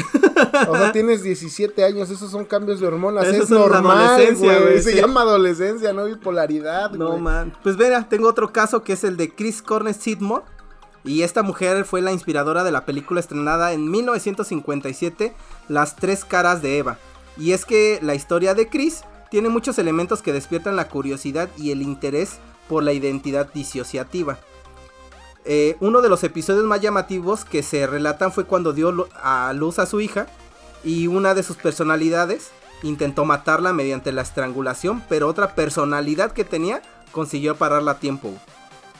[0.68, 4.82] o sea, tienes 17 años, esos son cambios de hormonas, es normal, güey.
[4.82, 7.52] Se llama adolescencia, no bipolaridad, No, man.
[7.62, 10.44] Pues mira, tengo otro caso que es el de Chris Cornell Sidmore.
[11.06, 15.34] Y esta mujer fue la inspiradora de la película estrenada en 1957,
[15.68, 16.98] Las tres caras de Eva.
[17.36, 19.02] Y es que la historia de Chris
[19.34, 24.38] tiene muchos elementos que despiertan la curiosidad y el interés por la identidad disociativa.
[25.44, 29.80] Eh, uno de los episodios más llamativos que se relatan fue cuando dio a luz
[29.80, 30.28] a su hija
[30.84, 32.52] y una de sus personalidades
[32.84, 38.32] intentó matarla mediante la estrangulación, pero otra personalidad que tenía consiguió pararla a tiempo.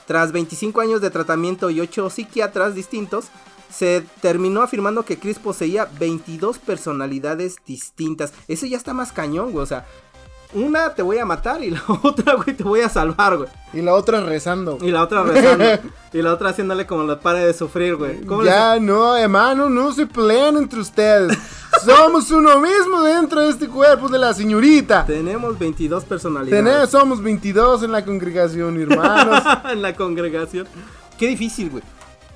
[0.05, 3.27] Tras 25 años de tratamiento y 8 psiquiatras distintos,
[3.71, 8.33] se terminó afirmando que Chris poseía 22 personalidades distintas.
[8.47, 9.63] Eso ya está más cañón, güey.
[9.63, 9.87] O sea,
[10.55, 13.49] una te voy a matar y la otra, güey, te voy a salvar, güey.
[13.73, 14.79] Y la otra rezando.
[14.81, 15.65] Y la otra rezando.
[16.13, 18.21] y la otra haciéndole como la pare de sufrir, güey.
[18.45, 21.37] Ya, no, hermano, no se peleen entre ustedes.
[21.85, 25.05] somos uno mismo dentro de este cuerpo de la señorita.
[25.05, 26.65] Tenemos 22 personalidades.
[26.65, 29.43] Tenemos, somos 22 en la congregación, hermanos.
[29.71, 30.67] en la congregación.
[31.19, 31.83] Qué difícil, güey.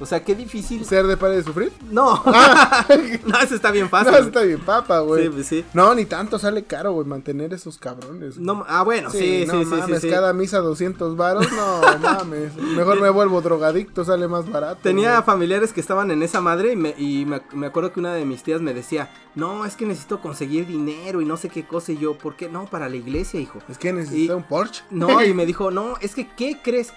[0.00, 0.84] O sea, qué difícil.
[0.84, 1.72] ¿Ser de padre de sufrir?
[1.90, 2.22] No.
[2.40, 2.86] Ah.
[3.26, 4.12] no, eso está bien fácil.
[4.12, 5.24] No, está bien papa, güey.
[5.24, 5.64] Sí, pues sí.
[5.72, 8.38] No, ni tanto sale caro, güey, mantener esos cabrones.
[8.38, 12.54] No, ah, bueno, sí, sí, no, sí, mames, cada misa 200 varos, no mames.
[12.56, 14.80] Mejor me vuelvo drogadicto, sale más barato.
[14.82, 18.24] Tenía familiares que estaban en esa madre y, me, y me, acuerdo que una de
[18.24, 21.92] mis tías me decía, no, es que necesito conseguir dinero y no sé qué cosa.
[21.92, 22.48] Y yo, ¿por qué?
[22.48, 23.58] No, para la iglesia, hijo.
[23.68, 24.84] Es que necesito un Porsche.
[24.90, 26.92] No, y me dijo, no, es que, ¿qué crees?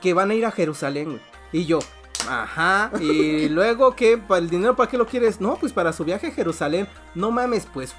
[0.00, 1.20] Que van a ir a Jerusalén, güey.
[1.52, 1.80] Y yo,
[2.28, 5.40] Ajá, y luego que el dinero para qué lo quieres?
[5.40, 6.88] No, pues para su viaje a Jerusalén.
[7.14, 7.94] No mames, pues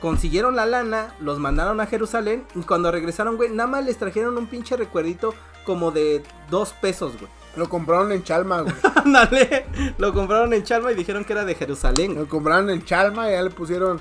[0.00, 4.36] consiguieron la lana, los mandaron a Jerusalén y cuando regresaron, güey, nada más les trajeron
[4.36, 7.30] un pinche recuerdito como de dos pesos, güey.
[7.56, 8.74] Lo compraron en Chalma, güey.
[8.96, 9.64] Ándale,
[9.96, 12.16] lo compraron en Chalma y dijeron que era de Jerusalén.
[12.16, 14.00] Lo compraron en Chalma y ya le pusieron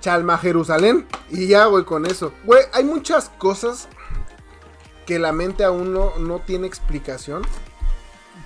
[0.00, 2.32] Chalma Jerusalén y ya, güey, con eso.
[2.44, 3.88] Güey, hay muchas cosas
[5.04, 7.42] que la mente aún no, no tiene explicación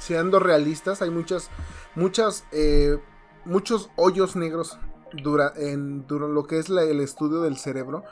[0.07, 1.51] siendo realistas, hay muchas,
[1.95, 2.99] muchas, eh,
[3.45, 4.79] muchos hoyos negros
[5.13, 8.05] dura, en durante lo que es el estudio del cerebro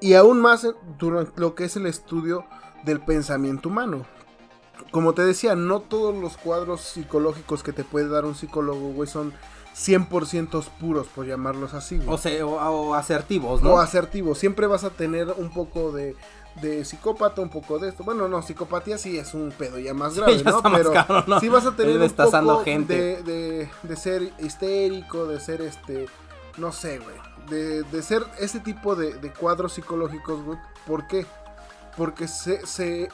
[0.00, 0.66] y aún más
[0.98, 2.44] durante lo que es el estudio
[2.84, 4.06] del pensamiento humano.
[4.90, 9.08] Como te decía, no todos los cuadros psicológicos que te puede dar un psicólogo, güey,
[9.08, 9.32] son
[9.76, 12.00] 100% puros, por llamarlos así.
[12.06, 13.74] O, sea, o, asertivos, ¿no?
[13.74, 14.38] O asertivos.
[14.38, 16.16] Siempre vas a tener un poco de,
[16.56, 18.04] de psicópata, un poco de esto.
[18.04, 20.62] Bueno, no, psicopatía sí es un pedo ya más grave, ¿no?
[20.62, 23.22] Pero sí vas a tener un poco gente.
[23.22, 26.06] De, de, ser histérico, de ser este,
[26.56, 27.16] no sé, güey.
[27.48, 30.58] De, de ser ese tipo de, de cuadros psicológicos, güey.
[30.86, 31.26] ¿Por qué?
[31.96, 33.08] Porque se, se...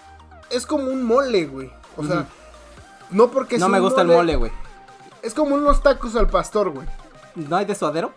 [0.51, 1.73] Es como un mole, güey.
[1.97, 2.27] O sea,
[3.11, 3.59] no porque...
[3.59, 4.53] No me gusta el mole, güey.
[5.23, 6.87] Es como unos tacos al pastor, güey.
[7.35, 8.13] ¿No hay de suadero?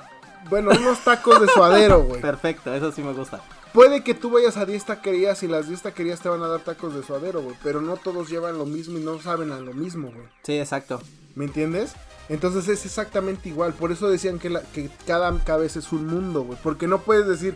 [0.49, 2.21] Bueno, unos tacos de suadero, güey.
[2.21, 3.41] Perfecto, eso sí me gusta.
[3.73, 6.61] Puede que tú vayas a 10 taquerías y las 10 taquerías te van a dar
[6.61, 7.55] tacos de suadero, güey.
[7.63, 10.27] Pero no todos llevan lo mismo y no saben a lo mismo, güey.
[10.43, 10.99] Sí, exacto.
[11.35, 11.93] ¿Me entiendes?
[12.29, 13.73] Entonces es exactamente igual.
[13.73, 16.57] Por eso decían que, que cada cabeza es un mundo, güey.
[16.63, 17.55] Porque no puedes decir,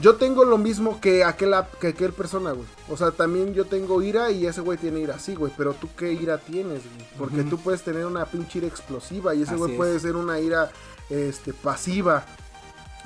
[0.00, 2.66] yo tengo lo mismo que aquel, que aquel persona, güey.
[2.88, 5.52] O sea, también yo tengo ira y ese güey tiene ira, sí, güey.
[5.56, 7.08] Pero tú qué ira tienes, güey.
[7.18, 10.70] Porque tú puedes tener una pinche ira explosiva y ese güey puede ser una ira
[11.10, 12.24] este, pasiva.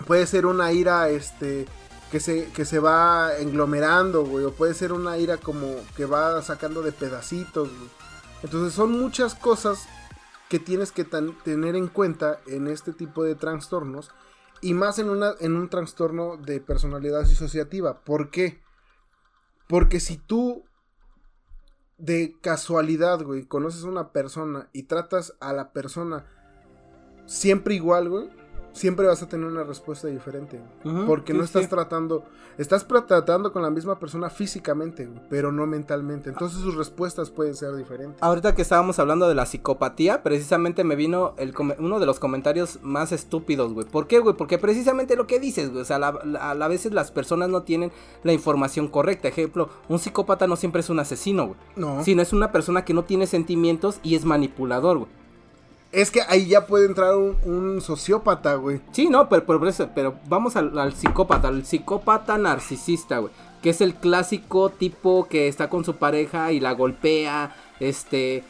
[0.07, 1.67] Puede ser una ira, este,
[2.13, 4.45] que se, que se va englomerando, güey.
[4.45, 7.91] O puede ser una ira como que va sacando de pedacitos, güey.
[8.43, 9.89] Entonces son muchas cosas
[10.51, 14.11] que tienes que tener en cuenta en este tipo de trastornos.
[14.61, 18.05] Y más en, una, en un trastorno de personalidad disociativa.
[18.05, 18.61] ¿Por qué?
[19.67, 20.67] Porque si tú
[21.97, 26.27] de casualidad, güey, conoces a una persona y tratas a la persona
[27.25, 28.29] siempre igual, güey,
[28.73, 30.61] siempre vas a tener una respuesta diferente.
[31.07, 32.25] porque no estás tratando,
[32.59, 36.31] estás tratando con la misma persona físicamente, pero no mentalmente.
[36.31, 38.23] Entonces sus respuestas pueden ser diferentes.
[38.23, 42.79] Ahorita que estábamos hablando de la psicopatía, precisamente me vino el uno de los comentarios
[42.83, 43.87] más estúpidos, güey.
[43.87, 44.37] ¿Por qué, güey?
[44.37, 45.83] Porque precisamente lo que dices, güey.
[45.83, 49.29] O sea, a, veces las personas no tienen la información correcta.
[49.29, 51.59] Ejemplo, un psicópata no siempre es un asesino, güey.
[51.77, 52.03] No.
[52.03, 55.22] Sino es una persona que no tiene sentimientos y es manipulador, güey.
[55.93, 58.81] Es que ahí ya puede entrar un, sociópata, güey.
[58.93, 59.45] Sí, no, pero,
[59.95, 63.33] pero, vamos al, psicópata, al psicópata narcisista, güey.
[63.61, 68.43] Que es el clásico tipo que está con su pareja y la golpea, este,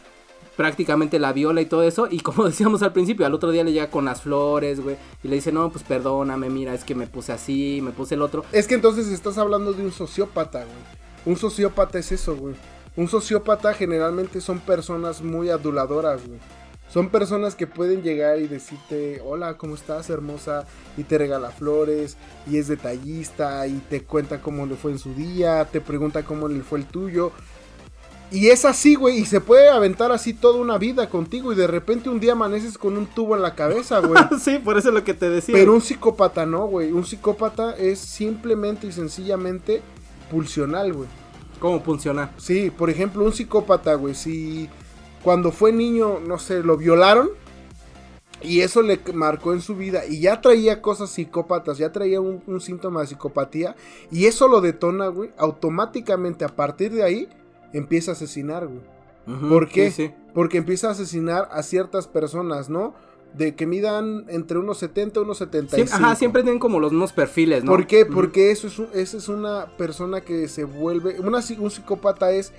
[0.57, 2.07] prácticamente la viola y todo eso.
[2.09, 4.97] Y como decíamos al principio, al otro día le llega con las flores, güey.
[5.25, 8.23] Y le dice, no, pues perdóname, mira, es que me puse así, me puse el
[8.23, 8.45] otro.
[8.53, 11.03] Es que entonces estás hablando de un sociópata, güey.
[11.27, 12.55] Un sociópata es eso, güey.
[12.95, 16.39] Un sociópata generalmente son personas muy aduladoras, güey
[16.93, 20.67] son personas que pueden llegar y decirte, hola, ¿cómo estás, hermosa?
[20.99, 25.15] Y te regala flores, y es detallista, y te cuenta cómo le fue en su
[25.15, 27.33] día, te pregunta cómo le fue el tuyo.
[28.31, 31.67] Y es así, güey, y se puede aventar así toda una vida contigo y de
[31.67, 34.23] repente un día amaneces con un tubo en la cabeza, güey.
[34.43, 35.55] sí, por eso es lo que te decía.
[35.55, 36.93] Pero un psicópata no, güey.
[36.93, 39.83] Un psicópata es simplemente y sencillamente
[40.31, 41.09] pulsional, güey.
[41.59, 42.33] ¿Cómo funciona?
[42.39, 44.69] Sí, por ejemplo, un psicópata, güey, si
[45.23, 47.31] cuando fue niño, no sé, lo violaron
[48.43, 52.43] y eso le marcó en su vida y ya traía cosas psicópatas, ya traía un,
[52.47, 53.77] un síntoma de psicopatía
[54.11, 57.29] y eso lo detona, güey, automáticamente a partir de ahí
[57.73, 58.81] empieza a asesinar, güey.
[59.49, 59.91] ¿Por qué?
[59.93, 60.15] sí, sí.
[60.35, 62.95] Porque empieza a asesinar a ciertas personas, ¿no?
[63.35, 65.89] De que midan entre unos 70 y unos 75.
[65.89, 67.71] Siem- ajá, siempre tienen como los mismos perfiles, ¿no?
[67.71, 68.05] ¿Por qué?
[68.05, 71.21] Porque eso es, un- esa es una persona que se vuelve.
[71.21, 72.53] Una, un psicópata es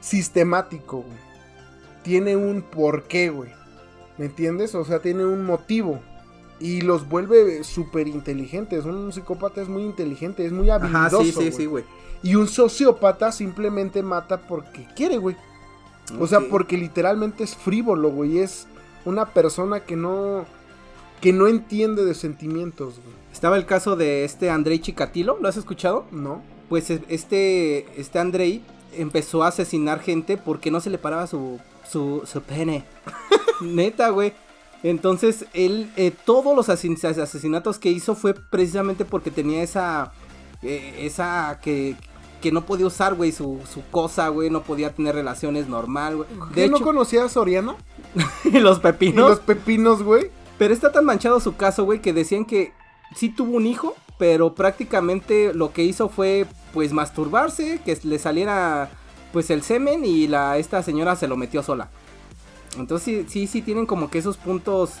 [0.00, 1.25] sistemático, güey.
[2.06, 3.50] Tiene un porqué, güey.
[4.16, 4.76] ¿Me entiendes?
[4.76, 6.00] O sea, tiene un motivo.
[6.60, 8.84] Y los vuelve súper inteligentes.
[8.84, 11.24] Un psicópata es muy inteligente, es muy Ajá, habilidoso.
[11.24, 11.52] sí, sí, güey.
[11.52, 11.84] sí, güey.
[12.22, 15.36] Y un sociópata simplemente mata porque quiere, güey.
[16.20, 18.38] O sea, porque literalmente es frívolo, güey.
[18.38, 18.68] Es
[19.04, 20.46] una persona que no.
[21.20, 23.16] que no entiende de sentimientos, güey.
[23.32, 26.06] Estaba el caso de este Andrei Chikatilo, ¿lo has escuchado?
[26.12, 26.40] ¿No?
[26.68, 28.62] Pues este, este Andrei
[28.96, 31.58] empezó a asesinar gente porque no se le paraba su,
[31.88, 32.84] su, su pene.
[33.60, 34.32] Neta, güey.
[34.82, 40.12] Entonces, él, eh, todos los asesinatos que hizo fue precisamente porque tenía esa,
[40.62, 41.96] eh, esa que,
[42.40, 46.28] que no podía usar, güey, su, su cosa, güey, no podía tener relaciones normal, güey.
[46.50, 47.76] De ¿Qué no hecho, conocía a Soriana?
[48.52, 49.30] los Y pepinos.
[49.30, 50.30] los pepinos, güey.
[50.58, 52.72] Pero está tan manchado su caso, güey, que decían que
[53.14, 58.90] sí tuvo un hijo, pero prácticamente lo que hizo fue, pues, masturbarse, que le saliera,
[59.36, 61.90] pues, el semen y la esta señora se lo metió sola.
[62.78, 64.94] Entonces sí, sí, tienen como que esos puntos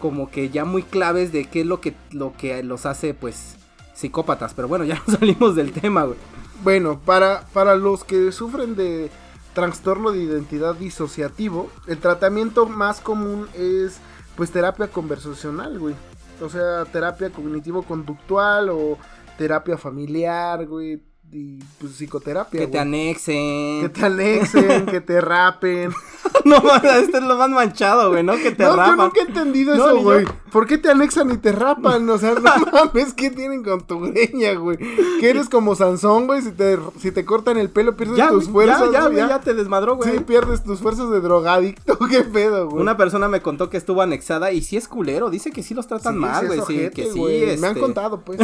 [0.00, 3.56] como que ya muy claves de qué es lo que, lo que los hace, pues,
[3.92, 4.54] psicópatas.
[4.54, 6.16] Pero bueno, ya nos salimos del tema, güey.
[6.62, 9.10] Bueno, para, para los que sufren de
[9.52, 13.98] trastorno de identidad disociativo, el tratamiento más común es
[14.36, 15.96] pues terapia conversacional, güey.
[16.40, 18.96] O sea, terapia cognitivo-conductual o
[19.36, 21.02] terapia familiar, güey.
[21.34, 22.60] Y pues psicoterapia.
[22.60, 23.80] Que te anexen.
[23.80, 25.90] Que te anexen, que te rapen.
[26.44, 28.34] no, este es lo más manchado, güey, ¿no?
[28.36, 30.02] Que te no, yo nunca he entendido No, eso, yo.
[30.02, 30.26] güey.
[30.50, 32.06] ¿Por qué te anexan y te rapan?
[32.10, 34.76] O sea, no mames, ¿qué tienen con tu greña, güey?
[35.20, 36.42] Que eres como Sansón, güey.
[36.42, 38.90] Si te, si te cortan el pelo, pierdes Ya, tus fuerzas.
[38.92, 40.12] ya, ya, güey, ya te desmadró, güey.
[40.12, 41.98] Sí, pierdes tus fuerzas de drogadicto.
[42.10, 42.82] ¿Qué pedo, güey?
[42.82, 45.86] Una persona me contó que estuvo anexada y sí es culero, dice que sí los
[45.86, 47.20] tratan Sí, mal, güey, sí, que sí.
[47.58, 48.38] Me han este, contado, pues.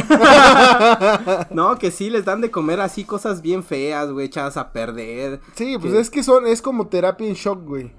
[1.51, 5.41] No, que sí les dan de comer así cosas bien feas, güey, echadas a perder.
[5.55, 7.93] Sí, pues Que- es que son, es como terapia en shock, güey.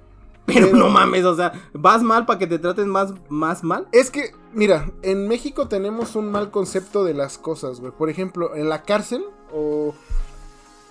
[0.46, 3.86] Pero, pero- no mames, o sea, vas mal para que te traten más, más mal.
[3.92, 7.92] Es que, mira, en México tenemos un mal concepto de las cosas, güey.
[7.92, 9.94] Por ejemplo, en la cárcel o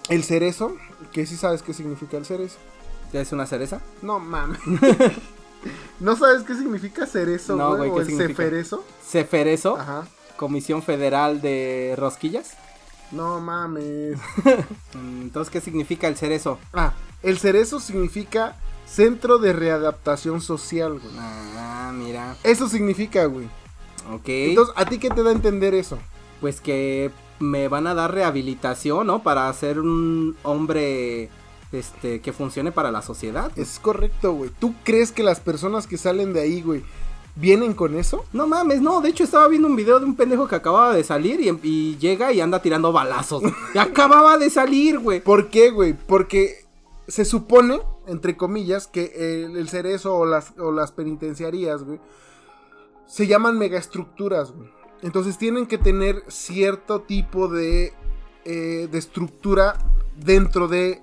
[0.08, 0.76] el cerezo,
[1.12, 2.58] que sí sabes qué significa el cerezo.
[3.12, 3.82] ¿Ya es una cereza?
[4.02, 4.60] No mames.
[6.00, 7.90] ¿No sabes qué significa cerezo, No, güey?
[7.90, 8.44] ¿O ¿qué el significa?
[8.44, 8.84] ceferezo?
[9.04, 10.08] Ceferezo, Ajá.
[10.38, 12.52] Comisión Federal de Rosquillas.
[13.12, 14.18] No mames.
[14.94, 16.60] Entonces, ¿qué significa el cerezo?
[16.74, 16.94] Ah,
[17.24, 18.56] el cerezo significa
[18.86, 21.14] Centro de Readaptación Social, güey.
[21.18, 22.36] Ah, mira.
[22.44, 23.48] Eso significa, güey.
[24.14, 24.28] Ok.
[24.28, 25.98] Entonces, ¿a ti qué te da a entender eso?
[26.40, 29.24] pues que me van a dar rehabilitación, ¿no?
[29.24, 31.30] Para ser un hombre
[31.72, 33.52] este que funcione para la sociedad.
[33.56, 34.52] Es correcto, güey.
[34.60, 36.84] ¿Tú crees que las personas que salen de ahí, güey,
[37.40, 38.26] vienen con eso?
[38.34, 41.04] No mames, no, de hecho estaba viendo un video de un pendejo que acababa de
[41.04, 43.44] salir y, y llega y anda tirando balazos.
[43.74, 45.20] Y acababa de salir, güey.
[45.22, 45.94] ¿Por qué, güey?
[45.94, 46.66] Porque
[47.08, 52.00] se supone, entre comillas, que el, el cerezo o las, o las penitenciarías, güey,
[53.06, 54.70] se llaman megaestructuras, güey.
[55.02, 57.94] Entonces tienen que tener cierto tipo de,
[58.46, 59.78] eh, de estructura
[60.18, 61.02] dentro de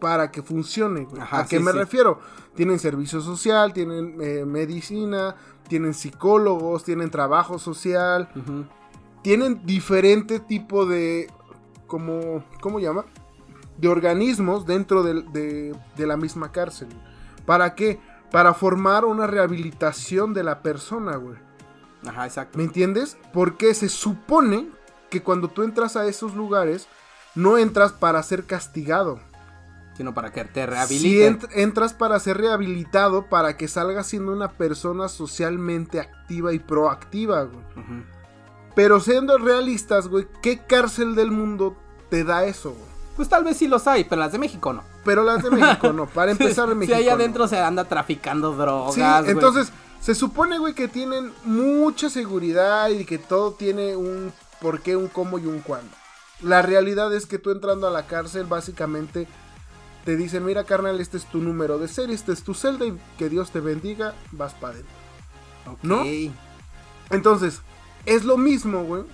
[0.00, 1.20] para que funcione, güey.
[1.22, 1.78] Ajá, ¿A qué sí, me sí.
[1.78, 2.18] refiero?
[2.54, 5.36] Tienen servicio social, tienen eh, medicina,
[5.70, 8.28] tienen psicólogos, tienen trabajo social,
[9.22, 11.30] tienen diferente tipo de
[11.86, 13.06] como cómo llama
[13.78, 16.88] de organismos dentro de, de la misma cárcel.
[17.46, 18.00] Para qué
[18.32, 21.38] para formar una rehabilitación de la persona güey.
[22.06, 22.58] Ajá, exacto.
[22.58, 23.16] ¿me entiendes?
[23.32, 24.68] porque se supone
[25.08, 26.88] que cuando tú entras a esos lugares
[27.36, 29.20] no entras para ser castigado
[30.00, 31.40] Sino para que te si rehabiliten.
[31.40, 37.42] ent- entras para ser rehabilitado para que salgas siendo una persona socialmente activa y proactiva
[37.42, 37.62] güey.
[38.74, 41.76] Pero siendo realistas, güey, ¿qué cárcel del mundo
[42.08, 42.88] te da eso, güey?
[43.14, 44.82] Pues tal vez sí los hay, pero las de México no.
[45.04, 46.06] Pero las de México no.
[46.14, 46.96] Para empezar, en si México.
[46.96, 47.12] ahí no.
[47.12, 48.94] adentro se anda traficando drogas.
[48.94, 49.30] Sí, güey.
[49.32, 49.70] entonces,
[50.00, 54.32] se supone, güey, que tienen mucha seguridad y que todo tiene un
[54.62, 55.94] por qué, un cómo y un cuándo.
[56.40, 59.28] La realidad es que tú entrando a la cárcel, básicamente,
[60.04, 62.98] te dicen, mira carnal, este es tu número de serie, este es tu celda y
[63.18, 64.94] que Dios te bendiga, vas para adentro.
[65.82, 66.04] ¿No?
[67.10, 67.60] Entonces,
[68.06, 69.04] es lo mismo, güey,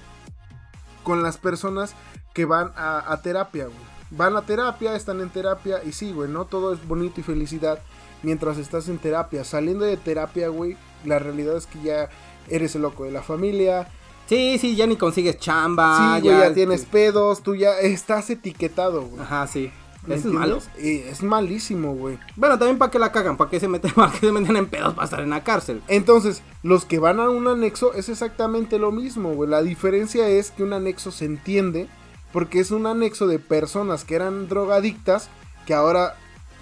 [1.02, 1.94] con las personas
[2.34, 3.96] que van a, a terapia, güey.
[4.10, 7.80] Van a terapia, están en terapia y sí, güey, no todo es bonito y felicidad
[8.22, 9.44] mientras estás en terapia.
[9.44, 12.08] Saliendo de terapia, güey, la realidad es que ya
[12.48, 13.88] eres el loco de la familia.
[14.28, 16.18] Sí, sí, ya ni consigues chamba.
[16.20, 19.22] sí, ya, tienes pedos, tú ya estás etiquetado, güey.
[19.22, 19.72] Ajá, sí.
[20.06, 20.62] ¿Me ¿Eso es malo?
[20.78, 22.18] es malísimo, güey.
[22.36, 24.66] Bueno, también para que la cagan, para que se meten, para que se meten en
[24.66, 25.82] pedos para estar en la cárcel.
[25.88, 29.50] Entonces, los que van a un anexo es exactamente lo mismo, güey.
[29.50, 31.88] La diferencia es que un anexo se entiende
[32.32, 35.28] porque es un anexo de personas que eran drogadictas
[35.66, 36.16] que ahora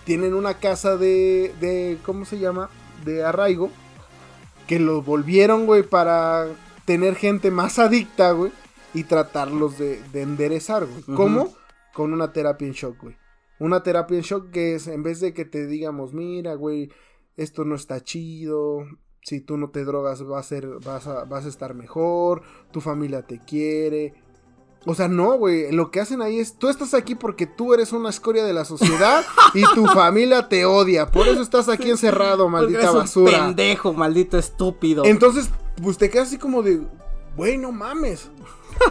[0.05, 2.71] tienen una casa de, de ¿cómo se llama?
[3.05, 3.71] De arraigo.
[4.67, 6.47] Que los volvieron, güey, para
[6.85, 8.53] tener gente más adicta, güey.
[8.95, 11.01] Y tratarlos de, de enderezar, güey.
[11.01, 11.15] Ujú.
[11.15, 11.55] ¿Cómo?
[11.93, 13.17] Con una terapia en shock, güey.
[13.59, 16.91] Una terapia en shock que es, en vez de que te digamos, mira, güey,
[17.37, 18.85] esto no está chido,
[19.23, 22.43] si tú no te drogas va a ser, vas a, vas a estar mejor,
[22.73, 24.15] tu familia te quiere.
[24.87, 27.93] O sea, no, güey, lo que hacen ahí es, tú estás aquí porque tú eres
[27.93, 29.25] una escoria de la sociedad
[29.55, 33.47] y tu familia te odia, por eso estás aquí encerrado, maldita eres un basura.
[33.47, 35.05] pendejo, maldito estúpido.
[35.07, 35.49] Entonces,
[35.83, 36.83] pues te quedas así como de,
[37.35, 38.31] güey, no mames.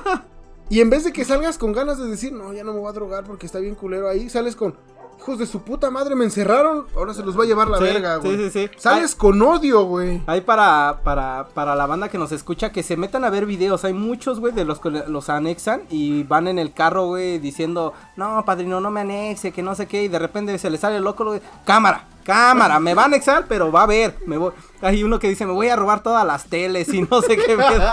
[0.69, 2.89] y en vez de que salgas con ganas de decir, no, ya no me voy
[2.89, 4.75] a drogar porque está bien culero ahí, sales con,
[5.23, 7.83] hijos de su puta madre, me encerraron, ahora se los va a llevar la Sí,
[7.83, 8.37] verga, sí, güey.
[8.37, 8.69] sí, sí.
[8.77, 10.21] Sales con odio, güey.
[10.27, 13.85] Hay para, para, para la banda que nos escucha que se metan a ver videos.
[13.85, 17.93] Hay muchos, güey, de los que los anexan y van en el carro, güey, diciendo,
[18.17, 20.03] no, padrino, no me anexe, que no sé qué.
[20.03, 23.45] Y de repente se le sale el loco, güey, cámara, cámara, me va a anexar,
[23.47, 24.17] pero va a ver.
[24.25, 24.51] Me voy.
[24.81, 27.55] Hay uno que dice, me voy a robar todas las teles y no sé qué.
[27.55, 27.83] pedo".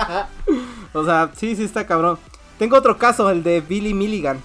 [1.01, 2.19] o sea, sí, sí está cabrón.
[2.61, 4.39] Tengo otro caso, el de Billy Milligan.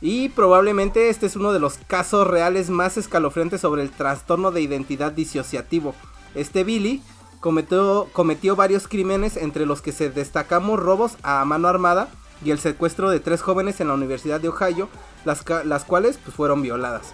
[0.00, 4.62] Y probablemente este es uno de los casos reales más escalofriantes sobre el trastorno de
[4.62, 5.94] identidad disociativo.
[6.34, 7.04] Este Billy
[7.38, 12.08] cometió, varios crímenes entre los que se destacamos robos a mano armada
[12.44, 14.88] y el secuestro de tres jóvenes en la Universidad de Ohio,
[15.24, 17.12] las cuales pues, fueron violadas.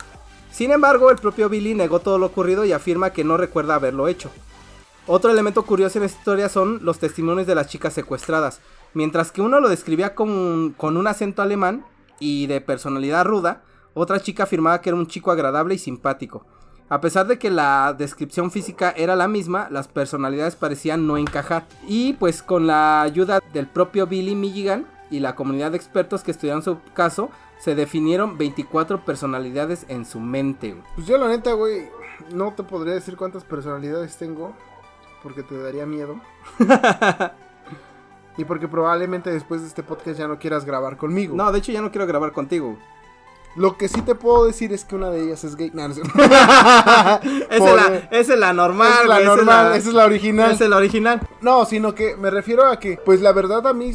[0.51, 4.09] Sin embargo, el propio Billy negó todo lo ocurrido y afirma que no recuerda haberlo
[4.09, 4.31] hecho.
[5.07, 8.61] Otro elemento curioso en esta historia son los testimonios de las chicas secuestradas.
[8.95, 11.85] Mientras que uno lo describía con, con un acento alemán
[12.19, 13.63] y de personalidad ruda,
[13.95, 16.47] otra chica afirmaba que era un chico agradable y simpático.
[16.89, 21.67] A pesar de que la descripción física era la misma, las personalidades parecían no encajar.
[21.89, 26.31] Y pues con la ayuda del propio Billy Milligan y la comunidad de expertos que
[26.31, 30.73] estudiaron su caso, se definieron 24 personalidades en su mente.
[30.73, 30.85] güey.
[30.95, 31.89] Pues yo la neta, güey,
[32.35, 34.55] no te podría decir cuántas personalidades tengo,
[35.23, 36.21] porque te daría miedo.
[38.37, 41.37] y porque probablemente después de este podcast ya no quieras grabar conmigo.
[41.37, 42.79] No, de hecho ya no quiero grabar contigo.
[43.55, 45.71] Lo que sí te puedo decir es que una de ellas es gay.
[45.75, 45.99] No, no es.
[47.51, 50.53] Esa es la, esa es la normal, Esa es la normal, esa es la original.
[50.53, 51.29] Esa es la original.
[51.43, 53.93] No, sino que me refiero a que, pues la verdad a mí,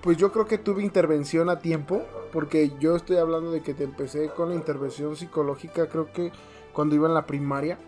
[0.00, 2.02] pues yo creo que tuve intervención a tiempo,
[2.32, 6.32] porque yo estoy hablando de que te empecé con la intervención psicológica, creo que
[6.72, 7.78] cuando iba en la primaria,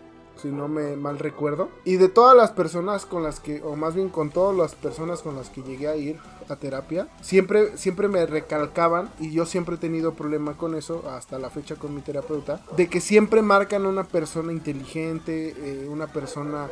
[0.41, 1.69] si no me mal recuerdo.
[1.83, 5.21] Y de todas las personas con las que, o más bien con todas las personas
[5.21, 6.17] con las que llegué a ir
[6.49, 11.39] a terapia, siempre, siempre me recalcaban, y yo siempre he tenido problema con eso, hasta
[11.39, 16.67] la fecha con mi terapeuta, de que siempre marcan una persona inteligente, eh, una persona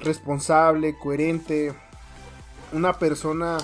[0.00, 1.74] responsable, coherente,
[2.72, 3.58] una persona,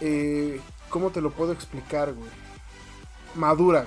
[0.00, 2.30] eh, ¿cómo te lo puedo explicar, güey?
[3.34, 3.86] Madura.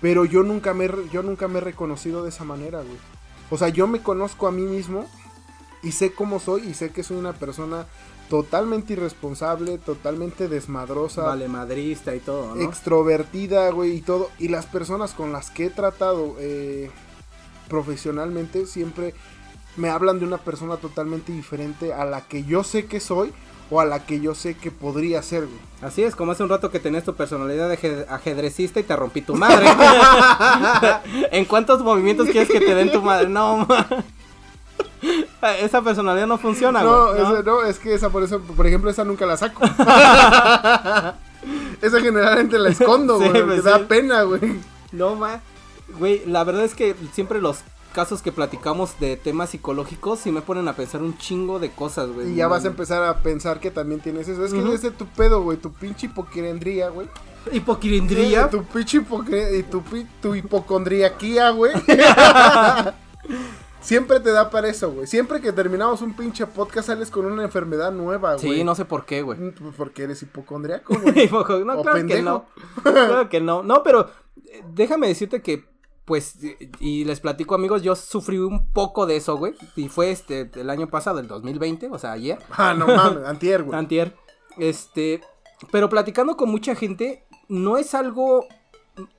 [0.00, 2.96] Pero yo nunca me, yo nunca me he reconocido de esa manera, güey.
[3.50, 5.06] O sea, yo me conozco a mí mismo
[5.82, 7.86] y sé cómo soy y sé que soy una persona
[8.28, 12.62] totalmente irresponsable, totalmente desmadrosa, Vale, madrista y todo, ¿no?
[12.62, 14.30] extrovertida, güey, y todo.
[14.38, 16.90] Y las personas con las que he tratado eh,
[17.68, 19.14] profesionalmente siempre
[19.76, 23.32] me hablan de una persona totalmente diferente a la que yo sé que soy
[23.70, 25.58] o a la que yo sé que podría ser, güey.
[25.82, 28.94] Así es, como hace un rato que tenías tu personalidad de aje- ajedrecista y te
[28.96, 29.66] rompí tu madre.
[31.30, 33.28] ¿En cuántos movimientos quieres que te den tu madre?
[33.28, 33.86] No, ma.
[35.60, 37.22] Esa personalidad no funciona, No, güey.
[37.22, 37.42] ¿no?
[37.42, 39.62] no, es que esa, por eso, por ejemplo, esa nunca la saco.
[41.80, 43.42] esa generalmente la escondo, Sí, güey.
[43.44, 44.60] pues me da pena, güey.
[44.92, 45.40] No, ma.
[45.98, 47.60] Güey, la verdad es que siempre los
[47.94, 52.08] casos que platicamos de temas psicológicos sí me ponen a pensar un chingo de cosas,
[52.10, 52.32] güey.
[52.32, 54.44] Y ya vas a empezar a pensar que también tienes eso.
[54.44, 54.72] Es que Ujú.
[54.72, 55.58] ese es tu pedo, güey.
[55.58, 57.08] Tu pinche hipoquirendría, güey.
[57.52, 58.48] Hipoquirindría.
[58.50, 61.72] Tu pinche hipocre- y tu, pi- tu hipocondriaquía, güey.
[63.80, 65.06] Siempre te da para eso, güey.
[65.06, 68.56] Siempre que terminamos un pinche podcast sales con una enfermedad nueva, güey.
[68.58, 69.38] Sí, no sé por qué, güey.
[69.38, 71.28] Mm, pues Porque eres hipocondriaco, güey.
[71.64, 72.44] no, O claro que no.
[72.82, 73.62] Claro que no.
[73.62, 74.10] No, pero
[74.74, 75.64] déjame decirte que,
[76.10, 76.38] pues,
[76.80, 79.54] y les platico amigos, yo sufrí un poco de eso, güey.
[79.76, 82.36] Y fue este, el año pasado, el 2020, o sea, ayer.
[82.50, 83.78] Ah, no mames, antier, güey.
[83.78, 84.16] Antier.
[84.58, 85.20] Este,
[85.70, 88.44] pero platicando con mucha gente, no es algo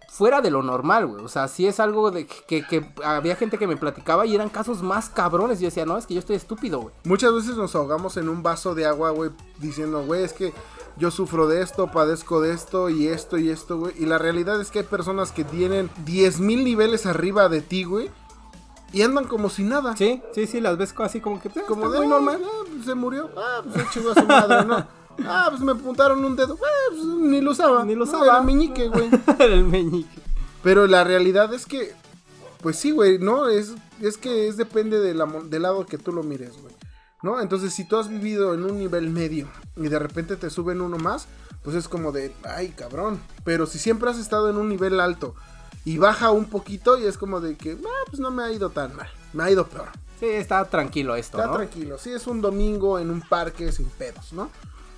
[0.10, 1.24] fuera de lo normal, güey.
[1.24, 4.50] O sea, sí es algo de que, que, había gente que me platicaba y eran
[4.50, 5.62] casos más cabrones.
[5.62, 6.94] Yo decía, no, es que yo estoy estúpido, güey.
[7.06, 10.52] Muchas veces nos ahogamos en un vaso de agua, güey, diciendo, güey, es que
[11.02, 13.96] yo sufro de esto, padezco de esto y esto y esto, güey.
[13.98, 18.12] Y la realidad es que hay personas que tienen 10.000 niveles arriba de ti, güey.
[18.94, 19.98] Y andan como si nada.
[19.98, 21.50] Sí, sí, sí, las ves así como que...
[21.50, 22.40] como de, muy normal.
[22.46, 23.32] Ah, pues se murió.
[23.36, 24.86] Ah, pues se chingó a su madre, ¿no?
[25.26, 26.56] Ah, pues me apuntaron un dedo.
[26.64, 27.84] Ah, pues ni lo usaba.
[27.84, 28.26] Ni lo usaba.
[28.26, 29.10] era el meñique, güey.
[29.40, 30.22] era el meñique.
[30.62, 31.96] Pero la realidad es que...
[32.62, 33.50] Pues sí, güey, ¿no?
[33.50, 36.71] Es, es que es depende de la, del lado que tú lo mires, güey.
[37.22, 37.42] ¿No?
[37.42, 40.98] Entonces, si tú has vivido en un nivel medio y de repente te suben uno
[40.98, 41.28] más,
[41.64, 43.22] pues es como de, ay, cabrón.
[43.44, 45.36] Pero si siempre has estado en un nivel alto
[45.86, 48.70] y baja un poquito y es como de que, ah, pues no me ha ido
[48.70, 49.90] tan mal, me ha ido peor.
[50.20, 54.34] Sí, está tranquilo esto, Está tranquilo, sí, es un domingo en un parque sin pedos,
[54.34, 54.52] ¿no?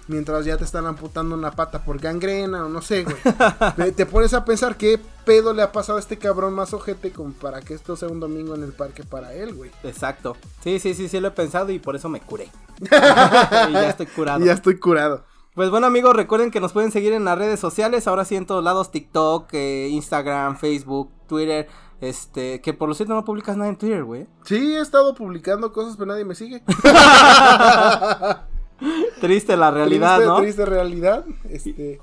[0.08, 3.92] Mientras ya te están amputando una pata por gangrena o no sé, güey.
[3.96, 7.34] te pones a pensar qué pedo le ha pasado a este cabrón más ojete como
[7.34, 9.72] para que esto sea un domingo en el parque para él, güey.
[9.84, 10.36] Exacto.
[10.64, 12.50] Sí, sí, sí, sí lo he pensado y por eso me curé.
[12.82, 14.44] y ya estoy curado.
[14.44, 15.24] ya estoy curado.
[15.54, 18.48] Pues bueno amigos, recuerden que nos pueden seguir en las redes sociales, ahora sí en
[18.48, 21.68] todos lados, TikTok, eh, Instagram, Facebook, Twitter,
[22.02, 24.26] este, que por lo cierto no publicas nada en Twitter, güey.
[24.46, 26.64] Sí, he estado publicando cosas pero nadie me sigue.
[29.22, 30.42] triste la realidad, triste, ¿no?
[30.42, 32.00] Triste realidad, este,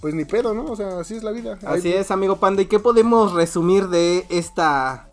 [0.00, 0.64] pues ni pedo, ¿no?
[0.66, 1.58] O sea, así es la vida.
[1.64, 5.08] Así es, amigo Panda, ¿y qué podemos resumir de esta...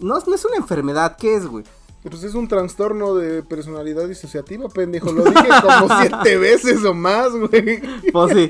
[0.00, 1.64] No, no es una enfermedad, ¿qué es, güey?
[2.08, 5.10] Pues es un trastorno de personalidad disociativa, pendejo.
[5.12, 7.82] Lo dije como siete veces o más, güey.
[8.12, 8.48] Pues sí.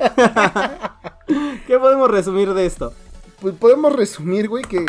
[1.67, 2.93] ¿Qué podemos resumir de esto?
[3.41, 4.85] Pues podemos resumir, güey, que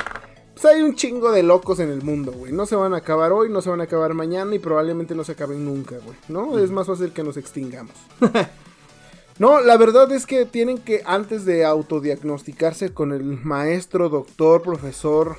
[0.59, 2.51] pues hay un chingo de locos en el mundo, güey.
[2.51, 5.23] No se van a acabar hoy, no se van a acabar mañana y probablemente no
[5.23, 6.17] se acaben nunca, güey.
[6.29, 6.57] ¿No?
[6.57, 7.93] Es más fácil que nos extingamos.
[9.39, 15.37] no, la verdad es que tienen que, antes de autodiagnosticarse con el maestro, doctor, profesor,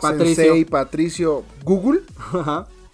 [0.00, 0.44] Patricio.
[0.44, 2.02] sensei, Patricio Google,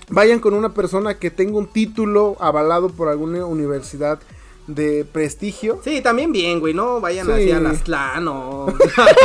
[0.08, 4.20] vayan con una persona que tenga un título avalado por alguna universidad
[4.68, 5.80] de prestigio.
[5.82, 8.66] Sí, también bien, güey, no vayan así a Aztlán o...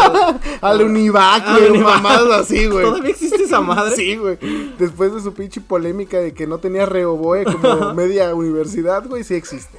[0.62, 2.86] al Univac, güey, mamadas así, güey.
[2.86, 3.96] ¿Todavía existe esa madre?
[3.96, 4.40] Sí, güey.
[4.80, 9.36] Después de su pinche polémica de que no tenía reoboe como media universidad, güey, sí
[9.36, 9.78] existe.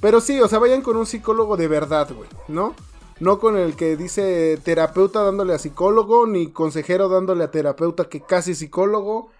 [0.00, 2.74] Pero sí, o sea, vayan con un psicólogo de verdad, güey, ¿no?
[3.20, 8.20] No con el que dice terapeuta dándole a psicólogo, ni consejero dándole a terapeuta que
[8.22, 9.30] casi psicólogo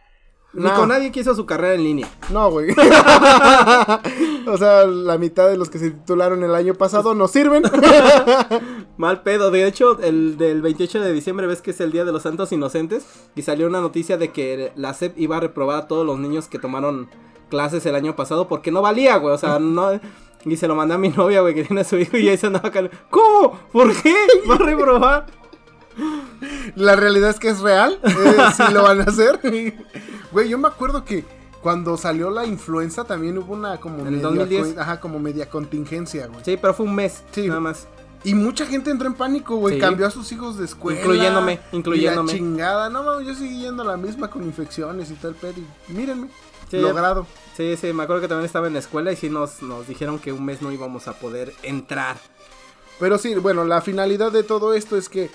[0.58, 2.08] ni con nadie que hizo su carrera en línea.
[2.30, 2.70] No, güey.
[4.46, 7.62] o sea, la mitad de los que se titularon el año pasado no sirven.
[8.96, 9.50] Mal pedo.
[9.50, 12.52] De hecho, el del 28 de diciembre ves que es el Día de los Santos
[12.52, 13.06] Inocentes.
[13.34, 16.48] Y salió una noticia de que la SEP iba a reprobar a todos los niños
[16.48, 17.08] que tomaron
[17.48, 19.34] clases el año pasado porque no valía, güey.
[19.34, 20.00] O sea, no...
[20.44, 22.36] Y se lo mandé a mi novia, güey, que tiene a su hijo y ahí
[22.36, 22.88] se andaba acá.
[23.10, 23.58] ¿Cómo?
[23.72, 24.14] ¿Por qué?
[24.48, 25.26] ¿Va a reprobar?
[26.74, 27.98] La realidad es que es real.
[28.02, 29.40] Eh, sí lo van a hacer.
[30.32, 31.24] Güey, yo me acuerdo que
[31.62, 34.78] cuando salió la influenza también hubo una como ¿En media, 2010?
[34.78, 36.44] ajá, como media contingencia, güey.
[36.44, 37.48] Sí, pero fue un mes, sí.
[37.48, 37.88] nada más.
[38.24, 39.78] Y mucha gente entró en pánico, güey.
[39.78, 41.00] Cambió a sus hijos de escuela.
[41.00, 42.32] Incluyéndome, incluyéndome.
[42.32, 42.90] Y la chingada.
[42.90, 45.54] No, no, yo seguí yendo a la misma con infecciones y tal, pero
[45.88, 46.28] mírenme.
[46.72, 47.26] logrado.
[47.56, 50.18] Sí, sí, me acuerdo que también estaba en la escuela y sí nos, nos dijeron
[50.18, 52.16] que un mes no íbamos a poder entrar.
[52.98, 55.30] Pero sí, bueno, la finalidad de todo esto es que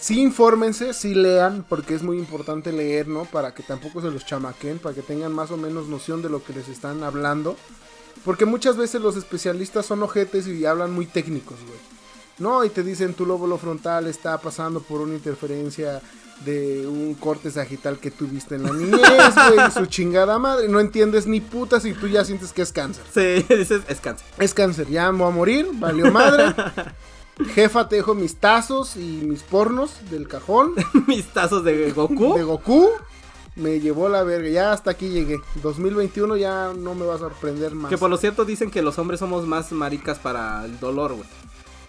[0.00, 3.24] sí infórmense, sí lean, porque es muy importante leer, ¿no?
[3.24, 6.42] Para que tampoco se los chamaquen, para que tengan más o menos noción de lo
[6.42, 7.56] que les están hablando.
[8.24, 11.78] Porque muchas veces los especialistas son ojetes y hablan muy técnicos, güey.
[12.38, 16.02] No, y te dicen tu lóbulo frontal está pasando por una interferencia
[16.44, 20.68] de un corte sagital que tuviste en la niñez, güey, su chingada madre.
[20.68, 23.04] No entiendes ni putas y tú ya sientes que es cáncer.
[23.12, 24.26] Sí, dices, es cáncer.
[24.38, 26.54] Es cáncer, ya me voy a morir, valió madre.
[27.54, 30.74] Jefa, te dejo mis tazos y mis pornos del cajón.
[31.06, 32.34] mis tazos de Goku.
[32.34, 32.90] De Goku.
[33.56, 34.48] Me llevó la verga.
[34.48, 35.40] Ya hasta aquí llegué.
[35.62, 37.88] 2021 ya no me va a sorprender más.
[37.88, 41.28] Que por lo cierto dicen que los hombres somos más maricas para el dolor, güey.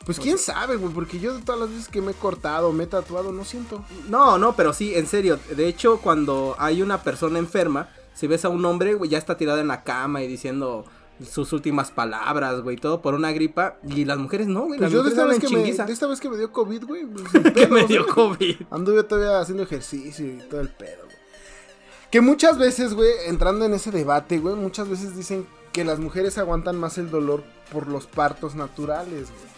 [0.06, 2.84] Pues quién sabe, güey, porque yo de todas las veces que me he cortado, me
[2.84, 3.84] he tatuado, no siento.
[4.08, 5.40] No, no, pero sí, en serio.
[5.56, 9.36] De hecho, cuando hay una persona enferma, si ves a un hombre, güey, ya está
[9.36, 10.86] tirado en la cama y diciendo,
[11.24, 13.78] sus últimas palabras, güey, todo por una gripa.
[13.88, 14.80] Y las mujeres no, güey.
[14.80, 17.06] Pues yo de esta, vez que me, de esta vez que me dio COVID, güey.
[17.32, 18.56] Pues, que me dio COVID.
[18.72, 21.16] Anduve todavía haciendo ejercicio y todo el pedo, güey.
[22.12, 26.38] Que muchas veces, güey, entrando en ese debate, güey, muchas veces dicen que las mujeres
[26.38, 29.56] aguantan más el dolor por los partos naturales, güey.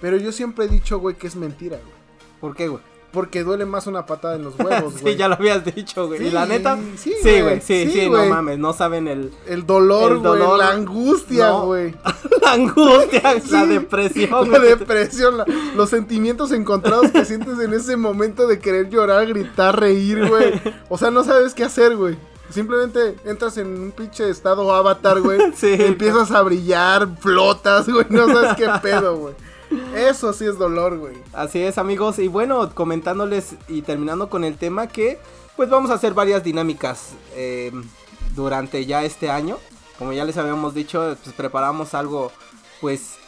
[0.00, 2.00] Pero yo siempre he dicho, güey, que es mentira, güey.
[2.40, 2.82] ¿Por qué, güey?
[3.12, 5.14] Porque duele más una patada en los huevos, güey.
[5.14, 6.28] sí, ya lo habías dicho, güey.
[6.28, 9.32] y la neta, sí, güey, sí, sí, sí, no mames, no saben el...
[9.48, 10.58] El dolor, El güey, dolor.
[10.58, 11.66] la angustia, No.
[11.66, 11.92] güey.
[12.42, 14.50] la angustia, la depresión.
[14.52, 14.70] La güey.
[14.76, 20.28] depresión, la- los sentimientos encontrados que sientes en ese momento de querer llorar, gritar, reír,
[20.28, 20.60] güey.
[20.88, 22.16] O sea, no sabes qué hacer, güey.
[22.50, 25.38] Simplemente entras en un pinche estado avatar, güey.
[25.54, 25.72] Sí.
[25.78, 28.06] Empiezas a brillar, flotas, güey.
[28.10, 29.34] No sabes qué pedo, güey.
[29.94, 31.16] Eso sí es dolor, güey.
[31.32, 32.18] Así es, amigos.
[32.18, 35.18] Y bueno, comentándoles y terminando con el tema que,
[35.56, 37.72] pues vamos a hacer varias dinámicas eh,
[38.34, 39.58] durante ya este año.
[39.98, 42.32] Como ya les habíamos dicho, pues preparamos algo,
[42.80, 43.18] pues,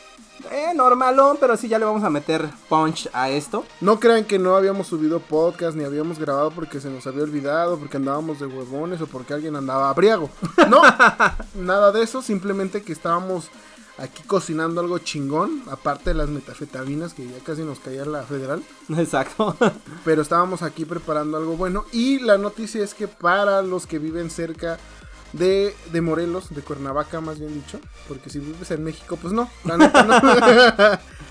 [0.50, 3.64] eh, normalón, pero sí ya le vamos a meter punch a esto.
[3.80, 7.78] No crean que no habíamos subido podcast ni habíamos grabado porque se nos había olvidado,
[7.78, 10.30] porque andábamos de huevones o porque alguien andaba abriago.
[10.68, 10.82] No,
[11.54, 13.50] nada de eso, simplemente que estábamos
[14.02, 18.62] aquí cocinando algo chingón, aparte de las metafetaminas que ya casi nos caía la federal,
[18.98, 19.56] Exacto.
[20.04, 24.28] pero estábamos aquí preparando algo bueno y la noticia es que para los que viven
[24.30, 24.78] cerca
[25.32, 29.48] de, de Morelos, de Cuernavaca más bien dicho, porque si vives en México, pues no,
[29.64, 30.18] la neta no.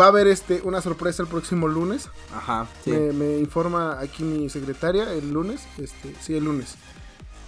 [0.00, 2.08] Va a haber este una sorpresa el próximo lunes.
[2.34, 2.90] Ajá, sí.
[2.90, 5.60] Me, me informa aquí mi secretaria el lunes.
[5.76, 6.76] Este, sí, el lunes.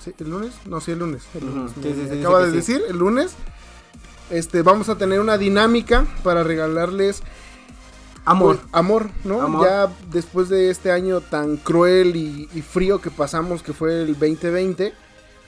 [0.04, 0.52] ¿Sí, ¿El lunes?
[0.66, 1.22] No, sí, el lunes.
[1.34, 1.72] el lunes.
[1.74, 3.32] sí, Me- sí, me sí, acaba de decir, el lunes.
[4.30, 7.22] Este, vamos a tener una dinámica para regalarles
[8.24, 8.56] Amor.
[8.56, 9.40] pues, amor, ¿no?
[9.40, 9.66] Amor.
[9.66, 14.14] Ya después de este año tan cruel y, y frío que pasamos, que fue el
[14.18, 14.92] 2020,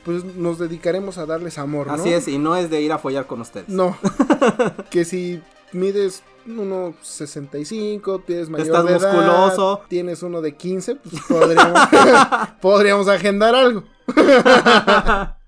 [0.05, 1.95] pues nos dedicaremos a darles amor, ¿no?
[1.95, 3.69] Así es, y no es de ir a follar con ustedes.
[3.69, 3.99] No.
[4.91, 9.83] que si mides 1.65, tienes mayor Estás de edad, musculoso.
[9.89, 11.81] tienes uno de 15, pues podríamos,
[12.61, 13.83] podríamos agendar algo.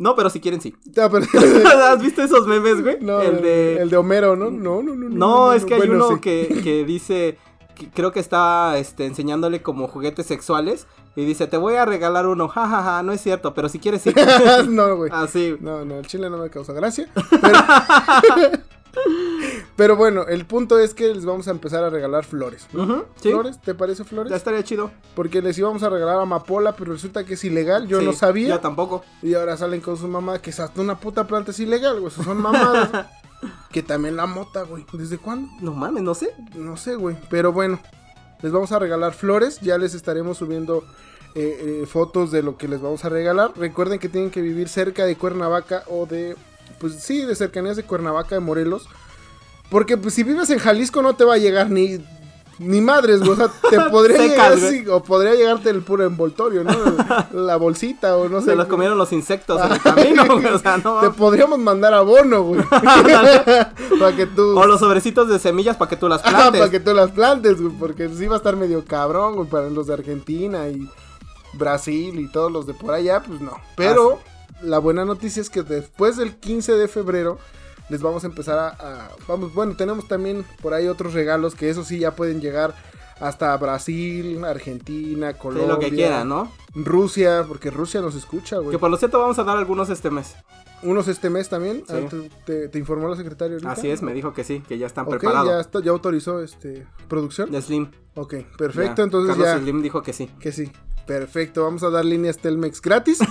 [0.00, 0.74] No, pero si quieren sí.
[0.94, 1.18] Pero-
[1.84, 2.96] ¿Has visto esos memes, güey?
[3.02, 3.76] no, el de...
[3.82, 4.50] el de Homero, ¿no?
[4.50, 5.08] No, no, no.
[5.10, 6.20] No, es que hay Bueno, uno sí.
[6.20, 7.36] que, que dice,
[7.94, 10.86] creo que está este, enseñándole como juguetes sexuales
[11.16, 14.14] y dice, te voy a regalar uno, jajaja, no es cierto, pero si quieres sí.
[14.68, 15.10] no, güey.
[15.12, 15.56] Así.
[15.60, 17.06] No, no, el chile no me causa gracia.
[17.30, 17.58] Pero,
[19.76, 22.66] Pero bueno, el punto es que les vamos a empezar a regalar flores.
[22.72, 22.82] ¿no?
[22.82, 23.60] Ujú, sí, ¿Flores?
[23.60, 24.30] ¿Te parece flores?
[24.30, 24.90] ya estaría chido.
[25.14, 27.88] Porque les íbamos a regalar amapola, pero resulta que es ilegal.
[27.88, 28.48] Yo Sí, no sabía.
[28.50, 29.02] Yo tampoco.
[29.22, 32.12] Y ahora salen con su mamá que hasta una puta planta es ilegal, güey.
[32.12, 33.06] Eso son mamadas.
[33.72, 34.84] que también la mota, güey.
[34.92, 35.50] ¿Desde cuándo?
[35.60, 36.34] No mames, no sé.
[36.54, 37.16] No sé, güey.
[37.30, 37.80] Pero bueno,
[38.42, 39.60] les vamos a regalar flores.
[39.60, 40.84] Ya les estaremos subiendo
[41.34, 43.52] eh, eh, fotos de lo que les vamos a regalar.
[43.56, 46.36] Recuerden que tienen que vivir cerca de Cuernavaca o de.
[46.78, 48.88] Pues sí, de cercanías de Cuernavaca, de Morelos.
[49.70, 51.98] Porque pues si vives en Jalisco no te va a llegar ni.
[52.58, 53.30] Ni madres, güey.
[53.30, 56.76] O sea, te podría Secas, llegar o podría llegarte el puro envoltorio, ¿no?
[57.32, 58.50] La bolsita, o no sé.
[58.50, 60.44] Se los comieron los insectos en el camino, güey.
[60.46, 61.00] O sea, no.
[61.00, 62.60] Te podríamos mandar abono, güey.
[63.98, 64.58] para que tú.
[64.58, 66.60] O los sobrecitos de semillas para que tú las Ah, plantes.
[66.60, 69.70] para que tú las plantes, güey, porque sí va a estar medio cabrón, güey, para
[69.70, 70.86] los de Argentina y
[71.54, 73.52] Brasil y todos los de por allá, pues no.
[73.76, 74.18] Pero
[74.62, 77.38] la buena noticia es que después del 15 de febrero
[77.88, 81.70] les vamos a empezar a, a- vamos, bueno, tenemos también por ahí otros regalos que
[81.70, 82.74] eso sí ya pueden llegar
[83.18, 86.50] hasta Brasil, Argentina, Sí, Colombia, lo que quieran, ¿no?
[86.74, 88.70] Rusia, porque Rusia nos escucha, güey.
[88.70, 90.34] Que por lo cierto vamos a dar algunos este mes.
[90.82, 91.84] Unos este mes también.
[91.86, 91.94] Sí.
[91.94, 93.72] Ah, ¿te- te, informó la secretaria ahorita?
[93.72, 95.50] Así es, me dijo que sí, que ya están preparados.
[95.50, 97.50] ya, está- ya autorizó este producción.
[97.50, 97.90] De Slim.
[98.14, 99.58] Ok, perfecto, Ya, entonces Carlos ya.
[99.58, 100.30] Slim dijo que sí.
[100.40, 100.72] Que sí.
[101.06, 103.18] Perfecto, vamos a dar líneas Telmex gratis.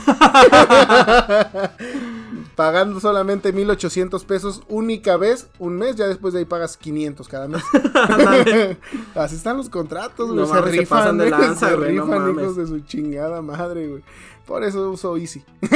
[2.56, 7.48] Pagando solamente 1800 pesos única vez, un mes, ya después de ahí pagas 500 cada
[7.48, 7.64] mes.
[9.16, 10.40] Así están los contratos, güey.
[10.40, 12.44] No se mames, se rifan, pasan de lanza, se güey, rifan, mames.
[12.44, 14.04] hijos de su chingada madre, güey.
[14.46, 15.44] Por eso uso Easy.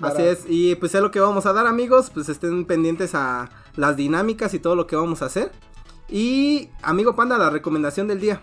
[0.00, 3.50] Así es, y pues es lo que vamos a dar amigos, pues estén pendientes a
[3.76, 5.52] las dinámicas y todo lo que vamos a hacer.
[6.08, 8.40] Y amigo Panda, la recomendación del día.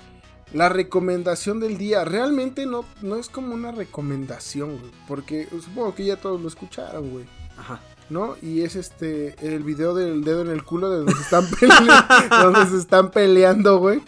[0.53, 4.91] La recomendación del día realmente no, no es como una recomendación, güey.
[5.07, 7.25] Porque supongo que ya todos lo escucharon, güey.
[7.57, 7.81] Ajá.
[8.09, 8.35] ¿no?
[8.41, 11.93] Y es este el video del dedo en el culo de donde se están peleando,
[12.29, 14.01] donde se están peleando, güey.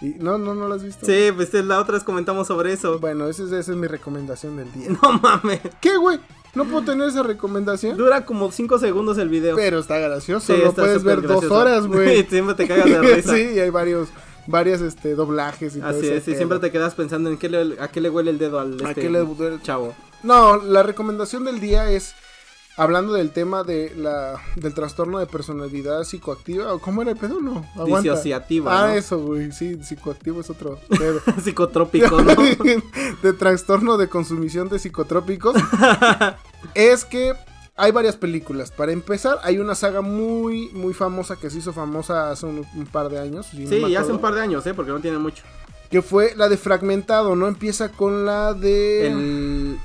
[0.00, 1.06] Y no, no, no lo has visto.
[1.06, 2.98] Sí, pues la otra vez comentamos sobre eso.
[2.98, 4.88] Bueno, esa es, esa es mi recomendación del día.
[5.02, 5.60] No mames.
[5.80, 6.18] ¿Qué, güey?
[6.54, 7.96] No puedo tener esa recomendación.
[7.96, 9.56] Dura como 5 segundos el video.
[9.56, 10.54] Pero está gracioso.
[10.54, 11.54] Sí, lo está puedes ver dos gracioso.
[11.54, 12.24] horas, güey.
[12.28, 13.34] siempre te cagas de risa.
[13.34, 14.08] sí, y hay varios,
[14.46, 17.80] varias este, doblajes y todo Así es, y siempre te quedas pensando en qué le,
[17.80, 19.58] a qué le huele el dedo al ¿A este qué le duele?
[19.62, 19.94] chavo.
[20.22, 22.14] No, la recomendación del día es
[22.76, 27.40] hablando del tema de la del trastorno de personalidad psicoactiva o cómo era el pedo,
[27.40, 28.10] no, aguanta.
[28.10, 28.94] Disociativa, Ah, ¿no?
[28.94, 31.20] eso, güey, sí, psicoactivo es otro pedo.
[31.44, 32.34] Psicotrópico, ¿no?
[33.22, 35.54] de trastorno de consumición de psicotrópicos
[36.74, 37.34] es que
[37.76, 38.70] hay varias películas.
[38.70, 42.86] Para empezar, hay una saga muy, muy famosa que se hizo famosa hace un, un
[42.86, 43.46] par de años.
[43.46, 44.74] si Sí, hace un par de años, ¿eh?
[44.74, 45.42] Porque no tiene mucho.
[45.90, 47.46] Que fue la de Fragmentado, ¿no?
[47.48, 49.06] Empieza con la de...
[49.06, 49.78] El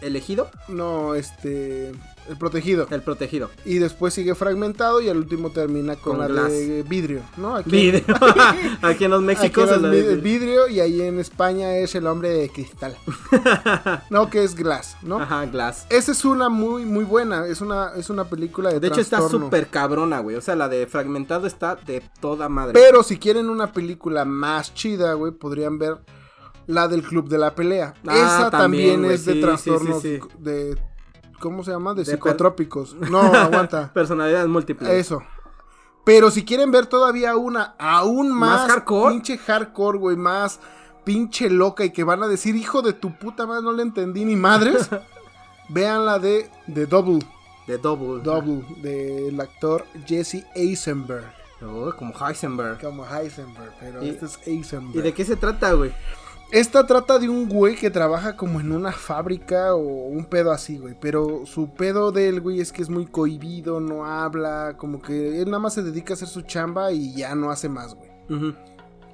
[0.00, 1.92] elegido, No, este...
[2.28, 2.86] El Protegido.
[2.90, 3.50] el protegido.
[3.64, 6.52] Y después sigue Fragmentado y al último termina con, Con la Glass.
[6.52, 7.56] de Vidrio, ¿no?
[7.56, 8.02] Aquí, Vidrio.
[8.82, 12.06] Aquí en los era es la vi- de- Vidrio y ahí en España es el
[12.06, 12.96] hombre de cristal.
[14.10, 15.20] no, que es Glass, ¿no?
[15.20, 15.86] Ajá, Glass.
[15.90, 17.46] Esa es una muy, muy buena.
[17.46, 20.36] Es una, es una película de De hecho está súper cabrona, güey.
[20.36, 22.72] O sea, la de Fragmentado está de toda madre.
[22.72, 25.98] Pero si quieren una película más chida, güey, podrían ver
[26.66, 27.94] la del Club de la Pelea.
[28.06, 30.28] Ah, Esa también, es de sí, sí, trastornos sí, sí.
[30.38, 30.78] de...
[31.44, 31.92] ¿Cómo se llama?
[31.92, 32.96] De, psicotrópicos.
[33.10, 33.92] No, aguanta.
[33.92, 34.88] Personalidades múltiples.
[34.88, 35.22] Eso.
[36.02, 39.12] Pero si quieren ver todavía una aún más, ¿Más hardcore?
[39.12, 40.58] pinche hardcore, güey, más
[41.04, 44.24] pinche loca y que van a decir, hijo de tu puta madre, no le entendí
[44.24, 44.88] ni madres,
[45.68, 47.18] vean la de The Double,
[47.66, 48.22] De Double.
[48.22, 51.30] Double, del actor Jesse Eisenberg.
[51.62, 52.80] Oh, como Heisenberg.
[52.80, 54.96] Como Heisenberg, pero este es Eisenberg.
[54.96, 55.92] ¿Y de qué se trata, güey?
[56.54, 60.78] Esta trata de un güey que trabaja como en una fábrica o un pedo así,
[60.78, 60.94] güey.
[61.00, 65.46] Pero su pedo del güey es que es muy cohibido, no habla, como que él
[65.46, 68.54] nada más se dedica a hacer su chamba y ya no hace más, güey.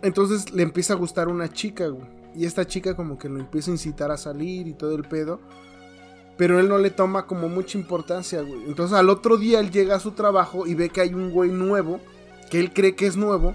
[0.03, 2.07] Entonces le empieza a gustar una chica, güey.
[2.37, 5.41] Y esta chica como que lo empieza a incitar a salir y todo el pedo.
[6.37, 8.65] Pero él no le toma como mucha importancia, güey.
[8.67, 11.51] Entonces al otro día él llega a su trabajo y ve que hay un güey
[11.51, 12.01] nuevo,
[12.51, 13.55] que él cree que es nuevo,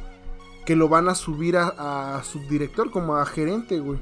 [0.66, 4.00] que lo van a subir a, a subdirector, como a gerente, güey.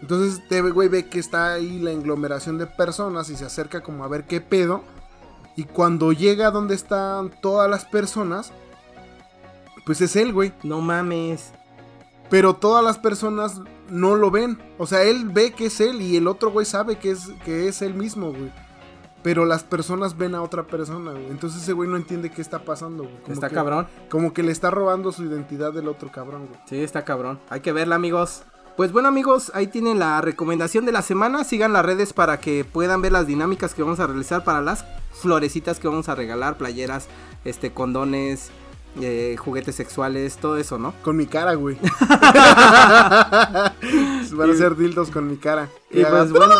[0.00, 4.04] Entonces este güey ve que está ahí la aglomeración de personas y se acerca como
[4.04, 4.84] a ver qué pedo.
[5.56, 8.52] Y cuando llega donde están todas las personas,
[9.86, 10.52] pues es él, güey.
[10.62, 11.52] No mames.
[12.28, 14.58] Pero todas las personas no lo ven.
[14.78, 17.68] O sea, él ve que es él y el otro güey sabe que es, que
[17.68, 18.52] es él mismo, güey.
[19.26, 21.26] Pero las personas ven a otra persona, güey.
[21.26, 23.16] Entonces ese güey no entiende qué está pasando, güey.
[23.22, 23.88] Como está que- cabrón.
[24.08, 26.60] Como que le está robando su identidad del otro cabrón, güey.
[26.68, 27.40] Sí, está cabrón.
[27.50, 28.44] Hay que verla, amigos.
[28.76, 31.42] Pues bueno, amigos, ahí tienen la recomendación de la semana.
[31.42, 34.84] Sigan las redes para que puedan ver las dinámicas que vamos a realizar para las
[35.10, 37.08] florecitas que vamos a regalar, playeras,
[37.44, 38.50] este, condones,
[39.00, 40.94] eh, juguetes sexuales, todo eso, ¿no?
[41.02, 41.76] Con mi cara, güey.
[44.36, 45.68] Van a ser dildos con mi cara.
[45.90, 46.54] Y pues bueno.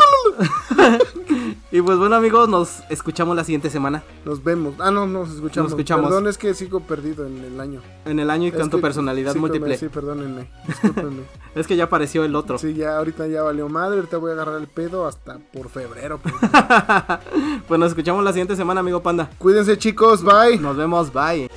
[1.77, 4.75] y pues bueno, amigos, nos escuchamos la siguiente semana Nos vemos.
[4.79, 5.71] Ah, no, nos escuchamos.
[5.71, 6.07] Nos escuchamos.
[6.07, 7.83] Perdón, es que sigo perdido en el año.
[8.07, 9.77] en el año y Es con tu que- personalidad sí, múltiple.
[9.77, 10.51] Sí, perdónenme.
[10.67, 11.23] Discúlpenme.
[11.55, 12.59] Es que ya apareció el otro.
[12.59, 13.97] sí, ya ahorita ya valió madre.
[13.97, 16.19] Ahorita voy a agarrar el pedo hasta por febrero.
[16.23, 16.35] pues.
[17.69, 19.31] pues nos escuchamos la siguiente semana, amigo Panda.
[19.39, 20.23] Cuídense, chicos.
[20.23, 20.59] Bye.
[20.59, 21.49] Nos vemos, bye.